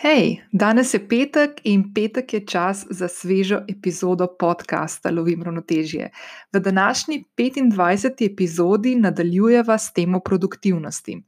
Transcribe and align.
Hej, 0.00 0.38
danes 0.52 0.94
je 0.94 0.98
petek 1.08 1.58
in 1.68 1.82
petek 1.92 2.32
je 2.32 2.38
čas 2.46 2.86
za 2.90 3.08
svežo 3.08 3.58
epizodo 3.68 4.26
podcasta 4.38 5.10
Lovim 5.10 5.42
ravnotežje. 5.42 6.08
V 6.52 6.60
današnji 6.60 7.24
25. 7.36 8.32
epizodi 8.32 8.94
nadaljujeva 8.96 9.78
s 9.78 9.92
temo 9.92 10.20
produktivnosti. 10.20 11.18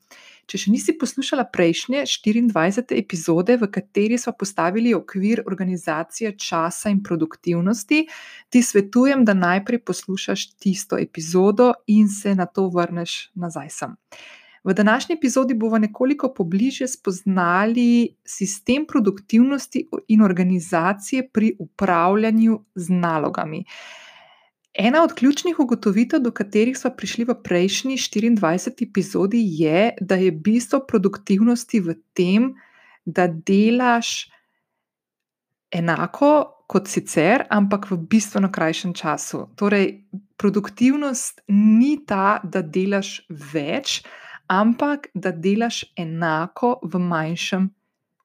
Če 0.47 0.63
še 0.65 0.73
nisi 0.73 0.97
poslušala 0.97 1.45
prejšnje 1.53 2.07
24. 2.09 2.97
epizode, 2.97 3.61
v 3.61 3.69
kateri 3.69 4.17
smo 4.19 4.33
postavili 4.41 4.95
okvir 4.97 5.45
organizacije 5.47 6.33
časa 6.39 6.89
in 6.89 7.03
produktivnosti, 7.05 8.07
ti 8.49 8.63
svetujem, 8.63 9.25
da 9.29 9.37
najprej 9.37 9.85
poslušaš 9.85 10.55
tisto 10.57 10.97
epizodo 10.97 11.75
in 11.87 12.09
se 12.09 12.35
na 12.35 12.47
to 12.47 12.71
vrneš 12.73 13.35
nazaj 13.35 13.69
sem. 13.69 13.99
V 14.65 14.75
današnji 14.75 15.15
epizodi 15.15 15.55
bomo 15.55 15.79
nekoliko 15.79 16.35
pobliže 16.35 16.87
spoznali 16.89 18.17
sistem 18.25 18.87
produktivnosti 18.87 19.89
in 20.09 20.23
organizacije 20.23 21.29
pri 21.33 21.57
upravljanju 21.59 22.65
z 22.75 22.89
nalogami. 22.89 23.65
Ena 24.75 25.03
od 25.03 25.13
ključnih 25.13 25.61
ugotovitev, 25.61 26.21
do 26.21 26.31
katerih 26.31 26.79
smo 26.79 26.91
prišli 26.97 27.25
v 27.25 27.35
prejšnji 27.45 27.97
24. 27.97 28.89
epizodi, 28.89 29.43
je, 29.45 29.97
da 30.01 30.15
je 30.15 30.33
bistvo 30.33 30.81
produktivnosti 30.89 31.81
v 31.81 31.95
tem, 32.15 32.55
da 33.05 33.27
delaš 33.27 34.31
enako 35.71 36.63
kot 36.67 36.89
sicer, 36.89 37.45
ampak 37.51 37.91
v 37.91 37.97
bistveno 37.97 38.49
krajšem 38.53 38.95
času. 38.95 39.49
Torej, 39.57 40.05
produktivnost 40.37 41.43
ni 41.49 41.99
ta, 42.07 42.41
da 42.45 42.63
delaš 42.63 43.27
več, 43.29 44.01
ampak 44.53 45.09
da 45.15 45.33
delaš 45.33 45.85
enako 45.97 46.77
v 46.85 47.01
manjšem 47.01 47.71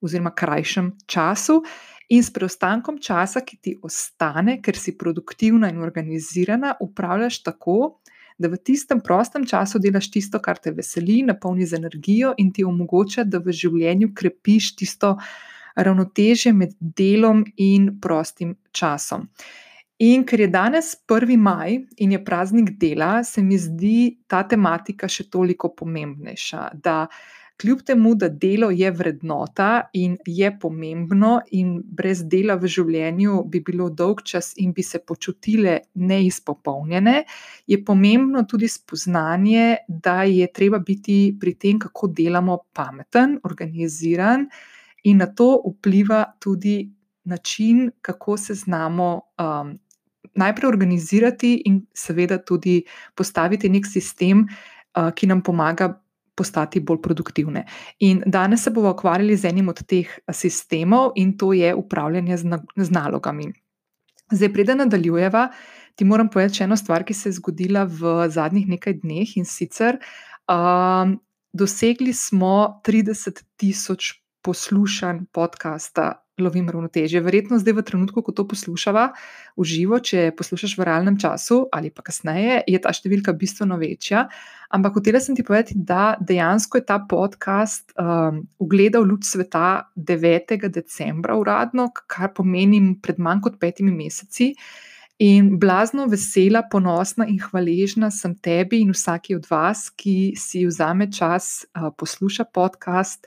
oziroma 0.01 0.33
krajšem 0.35 0.91
času. 1.07 1.61
In 2.09 2.23
s 2.23 2.31
preostankom 2.31 2.99
časa, 3.03 3.41
ki 3.43 3.57
ti 3.59 3.73
ostane, 3.83 4.61
ker 4.63 4.77
si 4.79 4.93
produktivna 4.95 5.67
in 5.71 5.81
organizirana, 5.83 6.77
upravljaš 6.79 7.41
tako, 7.43 7.99
da 8.39 8.47
v 8.47 8.59
tistem 8.63 9.01
prostem 9.03 9.43
času 9.47 9.81
delaš 9.83 10.11
tisto, 10.13 10.39
kar 10.39 10.59
te 10.61 10.71
veseli, 10.71 11.23
napolni 11.27 11.65
z 11.65 11.79
energijo 11.81 12.33
in 12.37 12.53
ti 12.53 12.63
omogoča, 12.63 13.25
da 13.25 13.41
v 13.43 13.51
življenju 13.51 14.13
krepiš 14.15 14.75
tisto 14.77 15.17
ravnotežje 15.75 16.53
med 16.53 16.75
delom 16.79 17.43
in 17.57 17.97
prostim 18.01 18.55
časom. 18.71 19.27
In 19.97 20.21
ker 20.29 20.43
je 20.43 20.47
danes 20.53 20.91
1. 21.09 21.37
maj 21.41 21.79
in 21.97 22.11
je 22.11 22.19
praznik 22.23 22.75
dela, 22.77 23.23
se 23.23 23.41
mi 23.41 23.57
zdi 23.57 24.19
ta 24.29 24.43
tematika 24.45 25.07
še 25.09 25.23
toliko 25.33 25.71
pomembnejša. 25.73 26.67
Da 26.83 27.07
kljub 27.57 27.79
temu, 27.81 28.11
da 28.13 28.29
delo 28.29 28.69
je 28.69 28.91
vrednota 28.93 29.87
in 29.97 30.19
je 30.25 30.51
pomembno, 30.61 31.39
in 31.57 31.79
brez 31.81 32.21
dela 32.29 32.59
v 32.61 32.69
življenju 32.69 33.39
bi 33.49 33.63
bilo 33.65 33.87
dolg 33.89 34.21
čas 34.21 34.51
in 34.61 34.75
bi 34.77 34.85
se 34.85 35.01
počutile 35.01 35.79
neizpopolnjene, 35.95 37.15
je 37.65 37.81
pomembno 37.81 38.45
tudi 38.45 38.69
spoznanje, 38.69 39.79
da 39.89 40.21
je 40.29 40.45
treba 40.53 40.77
biti 40.77 41.33
pri 41.41 41.55
tem, 41.57 41.81
kako 41.81 42.11
delamo, 42.13 42.59
pameten, 42.69 43.39
organiziran, 43.49 44.45
in 45.09 45.25
na 45.25 45.31
to 45.33 45.55
vpliva 45.65 46.21
tudi 46.37 46.83
način, 47.25 47.89
kako 48.01 48.37
se 48.37 48.53
znamo. 48.53 49.09
Um, 49.41 49.73
najprej 50.37 50.69
organizirati 50.69 51.53
in 51.65 51.81
seveda 51.93 52.37
tudi 52.37 52.81
postaviti 53.15 53.69
nek 53.69 53.85
sistem, 53.85 54.45
ki 55.15 55.27
nam 55.29 55.43
pomaga 55.45 55.91
postati 56.37 56.79
bolj 56.79 57.01
produktivne. 57.01 57.65
In 58.05 58.21
danes 58.25 58.63
se 58.63 58.71
bomo 58.71 58.91
ukvarjali 58.93 59.37
z 59.37 59.49
enim 59.49 59.69
od 59.69 59.81
teh 59.89 60.09
sistemov, 60.33 61.11
in 61.15 61.37
to 61.37 61.53
je 61.53 61.73
upravljanje 61.75 62.37
z 62.75 62.89
nalogami. 62.91 63.51
Zdaj, 64.31 64.53
preden 64.53 64.77
nadaljujeva, 64.83 65.47
ti 65.95 66.05
moram 66.05 66.29
povedati 66.29 66.59
še 66.59 66.67
eno 66.67 66.77
stvar, 66.77 67.05
ki 67.07 67.15
se 67.15 67.29
je 67.29 67.37
zgodila 67.39 67.87
v 67.89 68.27
zadnjih 68.29 68.67
nekaj 68.75 68.99
dneh 69.01 69.37
in 69.39 69.47
sicer. 69.49 69.97
Um, 70.51 71.17
dosegli 71.53 72.13
smo 72.13 72.81
30 72.85 73.41
tisoč 73.57 74.13
poslušanj 74.45 75.25
podcasta 75.33 76.26
lovim 76.37 76.69
ravnotežje. 76.69 77.21
Verjetno 77.21 77.59
zdaj, 77.59 77.73
v 77.73 77.83
trenutku, 77.85 78.21
ko 78.21 78.31
to 78.31 78.45
poslušava 78.47 79.09
v 79.57 79.65
živo, 79.65 79.99
če 79.99 80.31
poslušaš 80.37 80.77
v 80.77 80.85
realnem 80.85 81.17
času 81.17 81.65
ali 81.73 81.89
pa 81.89 82.05
kasneje, 82.05 82.61
je 82.67 82.79
ta 82.81 82.93
številka 82.93 83.33
bistveno 83.33 83.77
večja. 83.81 84.27
Ampak 84.73 84.99
hotela 84.99 85.21
sem 85.23 85.35
ti 85.35 85.45
povedati, 85.47 85.77
da 85.77 86.17
dejansko 86.19 86.81
je 86.81 86.85
ta 86.85 86.99
podcast 87.09 87.95
um, 87.95 88.43
ugledal 88.59 89.07
luč 89.07 89.29
sveta 89.29 89.87
9. 89.95 90.67
decembra 90.69 91.37
uradno, 91.39 91.89
kar 92.05 92.33
pomeni 92.35 92.81
pred 93.01 93.17
manj 93.17 93.45
kot 93.47 93.57
petimi 93.61 93.95
meseci. 93.95 94.53
In 95.23 95.55
blazno 95.57 96.05
vesela, 96.05 96.61
ponosna 96.69 97.25
in 97.25 97.39
hvaležna 97.41 98.11
sem 98.13 98.35
tebi 98.37 98.83
in 98.83 98.91
vsaki 98.93 99.33
od 99.39 99.47
vas, 99.49 99.87
ki 99.89 100.35
si 100.37 100.61
vzame 100.67 101.09
čas, 101.09 101.65
uh, 101.73 101.89
posluša 101.97 102.45
podcast. 102.53 103.25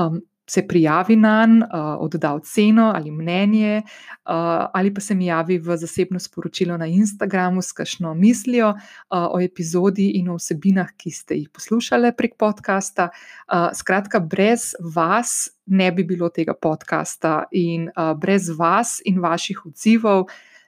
Um, 0.00 0.22
se 0.50 0.66
prijavi 0.68 1.16
na 1.16 1.36
njega, 1.36 1.66
uh, 1.66 1.96
odda 1.98 2.34
oceno 2.34 2.92
ali 2.94 3.10
mnenje, 3.10 3.82
uh, 3.84 4.32
ali 4.74 4.94
pa 4.94 5.00
se 5.00 5.14
mi 5.14 5.26
javi 5.26 5.58
v 5.58 5.76
zasebno 5.76 6.18
sporočilo 6.18 6.76
na 6.76 6.86
Instagramu 6.86 7.62
s 7.62 7.72
kakšno 7.72 8.14
mislijo 8.14 8.68
uh, 8.68 8.76
o 9.10 9.40
epizodi 9.40 10.10
in 10.10 10.28
o 10.28 10.36
vsebinah, 10.36 10.88
ki 10.96 11.10
ste 11.10 11.34
jih 11.34 11.48
poslušali 11.50 12.12
prek 12.16 12.36
podcasta. 12.38 13.08
Uh, 13.52 13.68
skratka, 13.74 14.20
brez 14.20 14.74
vas 14.94 15.48
ne 15.66 15.92
bi 15.92 16.04
bilo 16.04 16.28
tega 16.28 16.54
podcasta 16.54 17.44
in 17.50 17.88
uh, 17.88 18.18
brez 18.18 18.50
vas 18.58 19.00
in 19.04 19.20
vaših 19.20 19.66
odzivov 19.66 20.26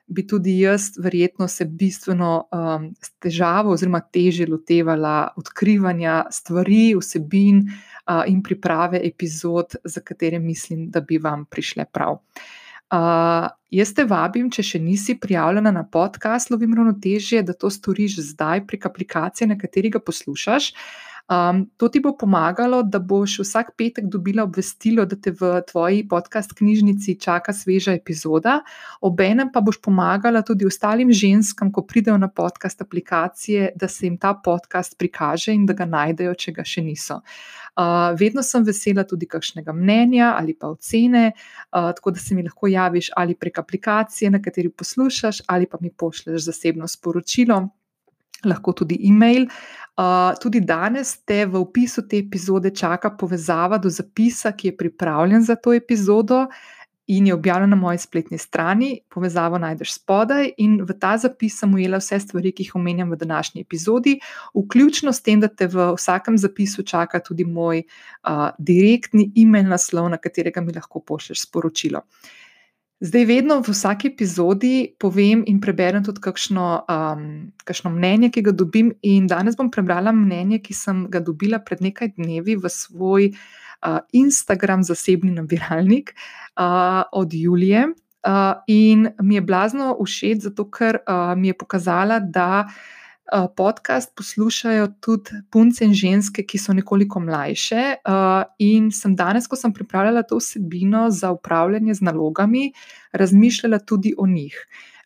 bi 0.09 0.27
tudi 0.27 0.61
jaz, 0.61 0.97
verjetno, 0.99 1.49
se 1.49 1.65
bistveno 1.65 2.49
um, 2.53 2.87
težavo 3.21 3.75
oziroma 3.77 4.01
teže 4.01 4.47
lotevala 4.49 5.35
odkrivanja 5.37 6.23
stvari, 6.33 6.95
vsebin 6.97 7.59
uh, 7.59 7.98
in 8.27 8.43
priprave 8.43 9.01
epizod, 9.05 9.77
za 9.85 10.01
katere 10.01 10.39
mislim, 10.39 10.89
da 10.91 11.01
bi 11.01 11.19
vam 11.19 11.45
prišle 11.45 11.85
prav. 11.93 12.19
Uh, 12.89 13.49
jaz 13.71 13.93
te 13.93 14.05
vabim, 14.09 14.49
če 14.51 14.63
še 14.65 14.79
nisi 14.81 15.19
prijavljena 15.21 15.71
na 15.71 15.83
podcast 15.85 16.51
Lovim 16.51 16.73
ravnotežje, 16.75 17.43
da 17.45 17.53
to 17.53 17.69
storiš 17.71 18.17
zdaj 18.31 18.65
prek 18.67 18.87
aplikacije, 18.89 19.49
na 19.49 19.59
kateri 19.61 19.91
ga 19.93 20.01
poslušaš. 20.01 20.73
Uh, 20.73 21.08
Um, 21.29 21.67
to 21.77 21.89
ti 21.93 22.01
bo 22.01 22.15
pomagalo, 22.17 22.79
da 22.83 22.99
boš 22.99 23.35
vsak 23.43 23.75
petek 23.77 24.07
dobila 24.09 24.47
obvestilo, 24.49 25.05
da 25.05 25.17
te 25.17 25.29
v 25.37 25.59
tvoji 25.69 26.07
podcast 26.09 26.55
knjižnici 26.57 27.19
čaka 27.21 27.53
sveža 27.53 27.93
epizoda, 27.99 28.63
obenem 29.05 29.51
pa 29.53 29.61
boš 29.61 29.77
pomagala 29.85 30.41
tudi 30.43 30.65
ostalim 30.65 31.13
ženskam, 31.13 31.69
ko 31.73 31.85
pridejo 31.85 32.17
na 32.17 32.31
podcast 32.33 32.81
aplikacije, 32.81 33.75
da 33.77 33.89
se 33.89 34.07
jim 34.07 34.17
ta 34.17 34.33
podcast 34.45 34.97
prikaže 34.99 35.53
in 35.53 35.67
da 35.69 35.77
ga 35.77 35.85
najdejo, 35.85 36.33
če 36.33 36.57
ga 36.57 36.65
še 36.65 36.87
niso. 36.87 37.21
Uh, 37.77 38.17
vedno 38.17 38.43
sem 38.43 38.65
vesela 38.65 39.05
tudi 39.05 39.29
kakšnega 39.29 39.73
mnenja 39.77 40.33
ali 40.33 40.57
pa 40.57 40.73
ocene, 40.73 41.35
uh, 41.37 41.93
tako 41.93 42.17
da 42.17 42.25
se 42.25 42.35
mi 42.35 42.43
lahko 42.43 42.73
javiš 42.73 43.13
ali 43.17 43.37
prek 43.37 43.61
aplikacije, 43.61 44.31
na 44.33 44.41
kateri 44.41 44.73
poslušaš, 44.73 45.45
ali 45.47 45.69
pa 45.69 45.77
mi 45.81 45.93
pošleš 45.93 46.49
zasebno 46.49 46.89
sporočilo 46.89 47.67
lahko 48.45 48.73
tudi 48.73 48.99
e-mail. 49.09 49.49
Uh, 49.99 50.31
tudi 50.39 50.61
danes 50.63 51.17
te 51.27 51.41
v 51.47 51.59
opisu 51.59 52.05
te 52.07 52.21
epizode 52.23 52.71
čaka 52.71 53.11
povezava 53.11 53.81
do 53.83 53.91
zapisa, 53.91 54.53
ki 54.55 54.69
je 54.69 54.77
pripravljen 54.77 55.43
za 55.43 55.57
to 55.59 55.73
epizodo 55.75 56.45
in 57.09 57.27
je 57.27 57.35
objavljen 57.35 57.71
na 57.71 57.77
moji 57.77 57.99
spletni 57.99 58.39
strani. 58.39 59.01
Povezavo 59.11 59.59
najdeš 59.59 59.97
spodaj 59.97 60.53
in 60.63 60.79
v 60.85 60.95
ta 61.01 61.17
zapis 61.19 61.59
sem 61.59 61.75
ujela 61.75 61.99
vse 61.99 62.21
stvari, 62.21 62.53
ki 62.53 62.69
jih 62.69 62.77
omenjam 62.77 63.11
v 63.11 63.19
današnji 63.19 63.65
epizodi, 63.67 64.19
vključno 64.55 65.13
s 65.13 65.23
tem, 65.23 65.41
da 65.41 65.49
te 65.49 65.67
v 65.67 65.91
vsakem 65.97 66.39
zapisu 66.39 66.87
čaka 66.87 67.19
tudi 67.19 67.45
moj 67.45 67.83
uh, 67.83 68.51
direktni 68.59 69.33
e-mail 69.35 69.67
naslov, 69.67 70.13
na 70.13 70.21
katerega 70.23 70.61
mi 70.61 70.77
lahko 70.77 71.01
pošlješ 71.01 71.49
sporočilo. 71.49 72.05
Zdaj, 72.99 73.25
vedno 73.31 73.61
v 73.63 73.71
vsaki 73.71 74.09
epizodi 74.11 74.91
povem 74.99 75.45
in 75.47 75.61
preberem 75.63 76.03
tudi 76.03 76.19
kakšno, 76.19 76.83
um, 76.91 77.21
kakšno 77.63 77.93
mnenje, 77.95 78.33
ki 78.35 78.43
ga 78.43 78.51
dobim. 78.51 78.91
In 79.07 79.29
danes 79.31 79.55
bom 79.55 79.71
prebrala 79.71 80.11
mnenje, 80.11 80.59
ki 80.59 80.75
sem 80.75 81.05
ga 81.07 81.23
dobila 81.23 81.63
pred 81.63 81.79
nekaj 81.79 82.17
dnevi 82.19 82.59
v 82.59 82.67
svoj 82.67 83.31
uh, 83.31 84.03
Instagram 84.11 84.83
zasebni 84.83 85.31
nabiralnik 85.31 86.11
uh, 86.11 87.07
od 87.15 87.31
Julije. 87.31 87.87
Uh, 88.27 88.59
in 88.67 89.15
mi 89.23 89.39
je 89.39 89.47
blazno 89.47 89.95
všeč, 89.95 90.51
zato 90.51 90.67
ker 90.67 90.99
uh, 91.07 91.39
mi 91.39 91.55
je 91.55 91.55
pokazala, 91.55 92.19
da 92.19 92.67
uh, 92.67 92.98
podcast 93.57 94.17
poslušajo 94.17 94.87
tudi 95.01 95.31
punce 95.51 95.85
in 95.85 95.95
ženske, 95.95 96.43
ki 96.43 96.59
so 96.59 96.73
nekoliko 96.73 97.21
mlajše. 97.21 97.77
Eh, 97.77 98.45
in 98.59 98.91
sem 98.91 99.17
danes, 99.17 99.47
ko 99.47 99.57
sem 99.57 99.73
pripravljala 99.73 100.23
to 100.23 100.39
vsebino 100.41 101.11
za 101.11 101.31
upravljanje 101.31 101.95
z 101.95 102.01
nalogami, 102.01 102.73
razmišljala 103.13 103.79
tudi 103.79 104.15
o 104.19 104.27
njih. 104.27 104.57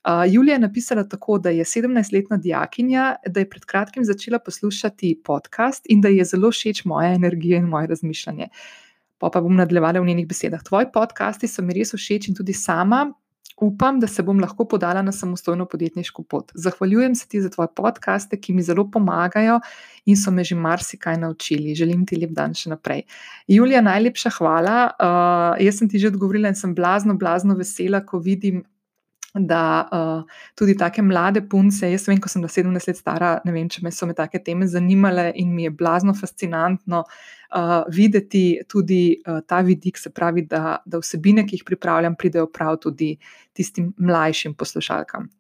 Uh, 0.03 0.27
Julija 0.27 0.55
je 0.55 0.59
napisala 0.59 1.05
tako, 1.09 1.39
da 1.39 1.51
je 1.51 1.65
17-letna 1.65 2.37
dijakinja, 2.37 3.17
da 3.27 3.41
je 3.41 3.51
pred 3.51 3.65
kratkim 3.65 4.05
začela 4.05 4.39
poslušati 4.39 5.21
podcast 5.25 5.87
in 5.89 6.01
da 6.01 6.09
je 6.09 6.25
zelo 6.25 6.51
všeč 6.51 6.85
moja 6.85 7.13
energija 7.15 7.59
in 7.59 7.65
moje 7.65 7.87
razmišljanje. 7.87 8.49
pa 9.19 9.31
pa 9.31 9.41
bom 9.41 9.55
nadaljevala 9.55 10.01
v 10.01 10.07
njenih 10.07 10.27
besedah. 10.27 10.63
Tvoji 10.63 10.87
podcasti 10.93 11.49
so 11.49 11.63
mi 11.63 11.75
res 11.75 11.95
všeč 11.95 12.29
in 12.29 12.35
tudi 12.35 12.53
sama 12.53 13.13
upam, 13.63 14.01
da 14.01 14.07
se 14.07 14.23
bom 14.23 14.41
lahko 14.41 14.65
podala 14.69 15.03
na 15.03 15.13
samostojno 15.13 15.67
podjetniško 15.67 16.23
pot. 16.23 16.53
Zahvaljujem 16.55 17.15
se 17.15 17.29
ti 17.29 17.41
za 17.41 17.51
tvoje 17.51 17.69
podcaste, 17.77 18.41
ki 18.41 18.53
mi 18.53 18.63
zelo 18.63 18.85
pomagajo 18.91 19.61
in 20.07 20.17
so 20.17 20.31
me 20.31 20.45
že 20.45 20.55
marsikaj 20.55 21.19
naučili. 21.19 21.75
Želim 21.75 22.07
ti 22.07 22.19
lep 22.19 22.35
dan 22.35 22.55
še 22.55 22.73
naprej. 22.75 23.05
Julija, 23.47 23.81
najlepša 23.81 24.35
hvala. 24.39 24.77
Uh, 24.99 25.63
jaz 25.63 25.79
sem 25.79 25.89
ti 25.89 25.99
že 26.03 26.11
odgovorila 26.11 26.51
in 26.51 26.59
sem 26.59 26.75
blazno, 26.75 27.15
blazno 27.15 27.55
vesela, 27.55 28.03
ko 28.07 28.19
vidim. 28.19 28.65
Da 29.35 29.89
uh, 29.89 30.25
tudi 30.55 30.75
take 30.77 31.01
mlade 31.03 31.41
punce, 31.49 31.89
jaz 31.89 32.05
vem, 32.05 32.19
ko 32.21 32.29
sem 32.29 32.43
17 32.45 32.89
let 32.91 32.99
stara, 32.99 33.31
ne 33.47 33.55
vem, 33.55 33.69
če 33.73 33.81
me 33.81 33.93
so 33.95 34.05
me 34.05 34.13
take 34.13 34.43
teme 34.45 34.69
zanimale 34.69 35.31
in 35.41 35.55
mi 35.57 35.65
je 35.65 35.71
blazno 35.73 36.13
fascinantno 36.13 37.01
uh, 37.01 37.73
videti 37.89 38.61
tudi 38.69 39.17
uh, 39.25 39.41
ta 39.49 39.63
vidik, 39.65 39.97
se 39.97 40.13
pravi, 40.13 40.45
da, 40.51 40.77
da 40.85 41.01
vsebine, 41.01 41.47
ki 41.49 41.57
jih 41.57 41.65
pripravljam, 41.65 42.17
pridejo 42.21 42.51
prav 42.53 42.77
tudi 42.85 43.15
tistim 43.57 43.95
mlajšim 43.97 44.53
poslušalkam. 44.55 45.31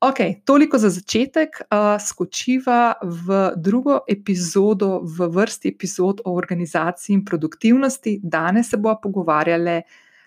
Ok, 0.00 0.18
toliko 0.44 0.78
za 0.78 0.90
začetek. 0.92 1.60
Uh, 1.68 1.96
skočiva 2.00 2.94
v 3.02 3.52
drugo 3.56 4.02
epizodo, 4.08 5.00
v 5.04 5.28
vrsti 5.32 5.72
epizod 5.72 6.20
o 6.24 6.34
organizaciji 6.36 7.14
in 7.14 7.24
produktivnosti. 7.24 8.18
Danes 8.22 8.70
se 8.70 8.76
bomo 8.76 8.98
pogovarjali, 9.02 9.80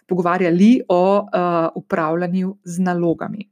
pogovarjali 0.10 0.82
o 0.90 1.04
uh, 1.22 1.70
upravljanju 1.76 2.58
z 2.64 2.86
nalogami. 2.90 3.50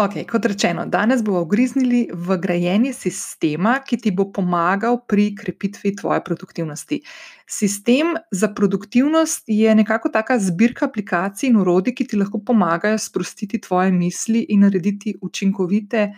Ok, 0.00 0.14
kot 0.24 0.46
rečeno, 0.48 0.86
danes 0.88 1.20
bomo 1.20 1.42
ugriznili 1.44 2.06
v 2.12 2.36
grajenje 2.40 2.92
sistema, 2.96 3.74
ki 3.84 3.98
ti 4.00 4.12
bo 4.16 4.30
pomagal 4.32 5.02
pri 5.04 5.34
krepitvi 5.36 5.92
tvoje 5.96 6.22
produktivnosti. 6.24 7.02
Sistem 7.44 8.14
za 8.32 8.48
produktivnost 8.48 9.44
je 9.46 9.74
nekako 9.74 10.08
taka 10.08 10.38
zbirka 10.38 10.86
aplikacij 10.88 11.50
in 11.50 11.58
urodij, 11.60 11.94
ki 11.98 12.06
ti 12.06 12.16
lahko 12.16 12.40
pomagajo 12.40 12.98
sprostiti 12.98 13.60
tvoje 13.60 13.92
misli 13.92 14.46
in 14.48 14.64
narediti 14.64 15.18
učinkovite 15.20 16.08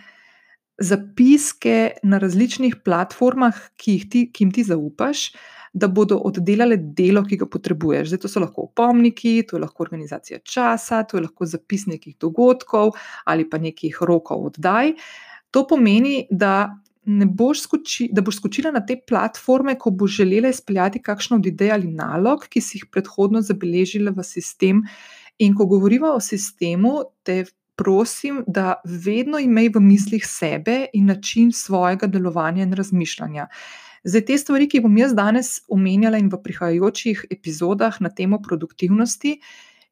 zapiske 0.79 1.97
na 2.03 2.17
različnih 2.23 2.79
platformah, 2.85 3.57
ki, 3.75 3.97
ti, 4.09 4.29
ki 4.31 4.45
jim 4.45 4.55
ti 4.55 4.63
zaupaš 4.63 5.33
da 5.73 5.87
bodo 5.87 6.19
oddelale 6.29 6.77
delo, 6.77 7.23
ki 7.25 7.39
ga 7.41 7.47
potrebuješ. 7.49 8.11
Zdaj, 8.11 8.21
to 8.21 8.29
so 8.29 8.43
lahko 8.43 8.67
opomniki, 8.69 9.39
to 9.47 9.57
je 9.57 9.63
lahko 9.63 9.83
organizacija 9.83 10.39
časa, 10.45 11.01
to 11.09 11.17
je 11.17 11.25
lahko 11.25 11.47
zapis 11.49 11.87
nekih 11.89 12.15
dogodkov 12.21 12.93
ali 13.25 13.47
pa 13.49 13.57
nekih 13.57 13.97
rokov 14.01 14.51
oddaj. 14.51 14.93
To 15.53 15.65
pomeni, 15.69 16.27
da, 16.29 16.75
boš, 17.05 17.65
skoči, 17.65 18.07
da 18.13 18.21
boš 18.21 18.37
skočila 18.41 18.71
na 18.73 18.83
te 18.85 18.99
platforme, 19.07 19.75
ko 19.79 19.91
boš 19.91 20.19
želela 20.21 20.53
izpeljati 20.53 21.01
kakšno 21.01 21.37
od 21.41 21.49
idej 21.49 21.73
ali 21.73 21.89
nalog, 21.89 22.45
ki 22.49 22.61
si 22.61 22.77
jih 22.77 22.87
predhodno 22.91 23.41
zabeležila 23.41 24.13
v 24.13 24.25
sistem. 24.25 24.85
In 25.41 25.57
ko 25.57 25.65
govorimo 25.65 26.13
o 26.13 26.21
sistemu, 26.21 26.99
te 27.25 27.43
prosim, 27.75 28.43
da 28.47 28.75
vedno 28.85 29.39
imej 29.41 29.71
v 29.73 29.81
mislih 29.81 30.25
sebe 30.25 30.85
in 30.93 31.09
način 31.09 31.51
svojega 31.51 32.07
delovanja 32.07 32.63
in 32.63 32.73
razmišljanja. 32.73 33.47
Zdaj, 34.03 34.25
te 34.27 34.37
stvari, 34.37 34.67
ki 34.67 34.81
bom 34.83 34.95
jaz 34.99 35.13
danes 35.15 35.49
omenjala 35.71 36.19
in 36.19 36.27
v 36.31 36.39
prihajajočih 36.43 37.25
epizodah 37.31 38.01
na 38.03 38.11
temo 38.11 38.41
produktivnosti, 38.43 39.37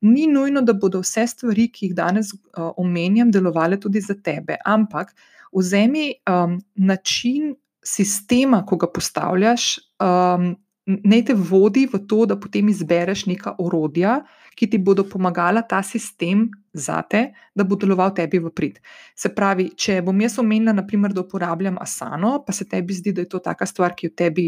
ni 0.02 0.25
nujno, 0.28 0.63
da 0.66 0.74
bodo 0.74 1.00
vse 1.04 1.24
stvari, 1.31 1.69
ki 1.72 1.90
jih 1.90 1.96
danes 1.96 2.34
uh, 2.34 2.72
omenjam, 2.81 3.31
delovale 3.31 3.80
tudi 3.80 4.02
za 4.04 4.18
tebe. 4.18 4.58
Ampak 4.66 5.13
vzemi 5.56 6.10
um, 6.28 6.58
način 6.75 7.54
sistema, 7.84 8.66
ko 8.66 8.78
ga 8.81 8.90
postavljaš, 8.92 9.78
um, 10.04 10.52
naj 10.86 11.25
te 11.30 11.34
vodi 11.38 11.86
v 11.88 12.02
to, 12.10 12.25
da 12.25 12.36
potem 12.40 12.69
izbereš 12.69 13.25
neka 13.30 13.56
orodja, 13.64 14.19
ki 14.57 14.68
ti 14.68 14.78
bodo 14.81 15.06
pomagala 15.07 15.64
ta 15.64 15.80
sistem 15.86 16.50
zate, 16.73 17.33
da 17.56 17.63
bo 17.63 17.75
deloval 17.75 18.13
tebi 18.15 18.39
v 18.39 18.51
prid. 18.56 18.79
Se 19.15 19.31
pravi, 19.35 19.69
če 19.75 20.00
bom 20.06 20.18
jaz 20.23 20.38
omenila, 20.39 20.73
naprimer, 20.75 21.13
da 21.13 21.23
uporabljam 21.25 21.77
asano, 21.81 22.38
pa 22.45 22.56
se 22.56 22.65
tebi 22.69 22.95
zdi, 22.95 23.13
da 23.15 23.25
je 23.25 23.29
to 23.31 23.41
taka 23.44 23.68
stvar, 23.68 23.95
ki, 23.97 24.12
tebi, 24.15 24.45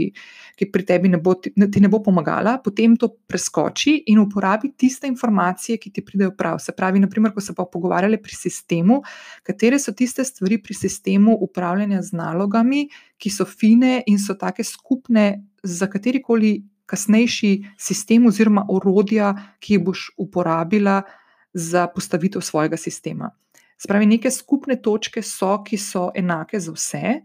ki 0.60 0.70
pri 0.72 0.86
tebi 0.88 1.12
ne 1.12 1.20
bo, 1.20 1.36
ti 1.36 1.54
ne 1.54 1.92
bo 1.92 2.00
pomagala, 2.04 2.56
potem 2.64 2.96
to 3.00 3.12
preskoči 3.28 3.96
in 4.14 4.22
uporabi 4.24 4.72
tiste 4.80 5.10
informacije, 5.12 5.78
ki 5.78 5.92
ti 5.92 6.04
pridejo 6.06 6.32
prav. 6.38 6.62
Se 6.64 6.76
pravi, 6.76 7.04
naprimer, 7.04 7.34
ko 7.36 7.44
se 7.44 7.56
pa 7.56 7.68
pogovarjali 7.68 8.22
pri 8.24 8.40
sistemu, 8.40 9.02
katere 9.44 9.80
so 9.80 9.92
tiste 9.92 10.24
stvari 10.24 10.62
pri 10.64 10.78
sistemu 10.78 11.36
upravljanja 11.44 12.02
z 12.02 12.20
nalogami, 12.20 12.86
ki 13.20 13.32
so 13.32 13.48
fine 13.48 14.02
in 14.08 14.20
so 14.20 14.38
take 14.40 14.64
skupne 14.64 15.44
za 15.64 15.88
katerikoli 15.92 16.62
kasnejši 16.86 17.52
sistem 17.80 18.28
oziroma 18.28 18.66
orodja, 18.70 19.34
ki 19.60 19.78
jih 19.78 19.84
boš 19.84 20.10
uporabila 20.20 21.02
za 21.54 21.88
postavitev 21.88 22.42
svojega 22.42 22.78
sistema. 22.78 23.30
Spravi, 23.78 24.06
neke 24.06 24.32
skupne 24.32 24.78
točke 24.82 25.22
so, 25.22 25.58
ki 25.64 25.78
so 25.78 26.10
enake 26.16 26.60
za 26.60 26.72
vse, 26.72 27.18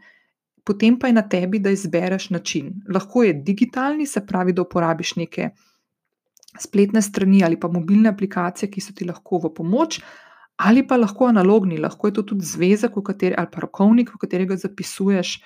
potem 0.64 0.98
pa 0.98 1.08
je 1.08 1.16
na 1.16 1.22
tebi, 1.22 1.58
da 1.58 1.70
izbereš 1.70 2.30
način. 2.30 2.72
Lahko 2.94 3.22
je 3.22 3.32
digitalni, 3.32 4.06
se 4.06 4.26
pravi, 4.26 4.52
da 4.52 4.62
uporabiš 4.62 5.16
neke 5.16 5.50
spletne 6.60 7.02
strani 7.02 7.44
ali 7.44 7.60
pa 7.60 7.68
mobilne 7.68 8.08
aplikacije, 8.08 8.70
ki 8.70 8.80
so 8.80 8.92
ti 8.92 9.06
lahko 9.08 9.38
v 9.44 9.52
pomoč, 9.54 10.00
ali 10.56 10.82
pa 10.86 10.96
lahko 10.96 11.28
analogni, 11.28 11.78
lahko 11.78 12.08
je 12.08 12.14
to 12.18 12.22
tudi 12.22 12.44
zvezek 12.44 12.96
ali 12.96 13.46
pa 13.52 13.60
rokovnik, 13.60 14.10
v 14.14 14.18
katerega 14.18 14.56
zapisuješ 14.56 15.38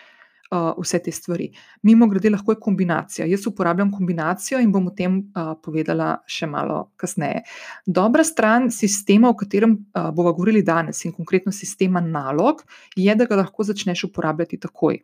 uh, 0.53 0.73
vse 0.79 1.01
te 1.03 1.13
stvari. 1.13 1.49
Mimo 1.83 2.07
grede, 2.11 2.31
lahko 2.31 2.53
je 2.53 2.61
kombinacija. 2.61 3.27
Jaz 3.27 3.47
uporabljam 3.49 3.93
kombinacijo 3.93 4.61
in 4.61 4.73
bom 4.73 4.91
o 4.91 4.95
tem 4.97 5.19
uh, 5.19 5.55
povedala 5.63 6.15
še 6.27 6.47
malo 6.47 6.93
kasneje. 7.01 7.43
Dobra 7.87 8.25
stran 8.25 8.71
sistema, 8.71 9.31
o 9.33 9.39
katerem 9.39 9.79
uh, 9.79 10.11
bomo 10.13 10.33
govorili 10.33 10.63
danes, 10.63 11.05
in 11.05 11.17
konkretno 11.17 11.53
sistema 11.53 12.01
nalog, 12.05 12.63
je, 12.97 13.15
da 13.17 13.27
ga 13.27 13.41
lahko 13.43 13.65
začneš 13.65 14.05
uporabljati 14.11 14.61
takoj. 14.61 15.01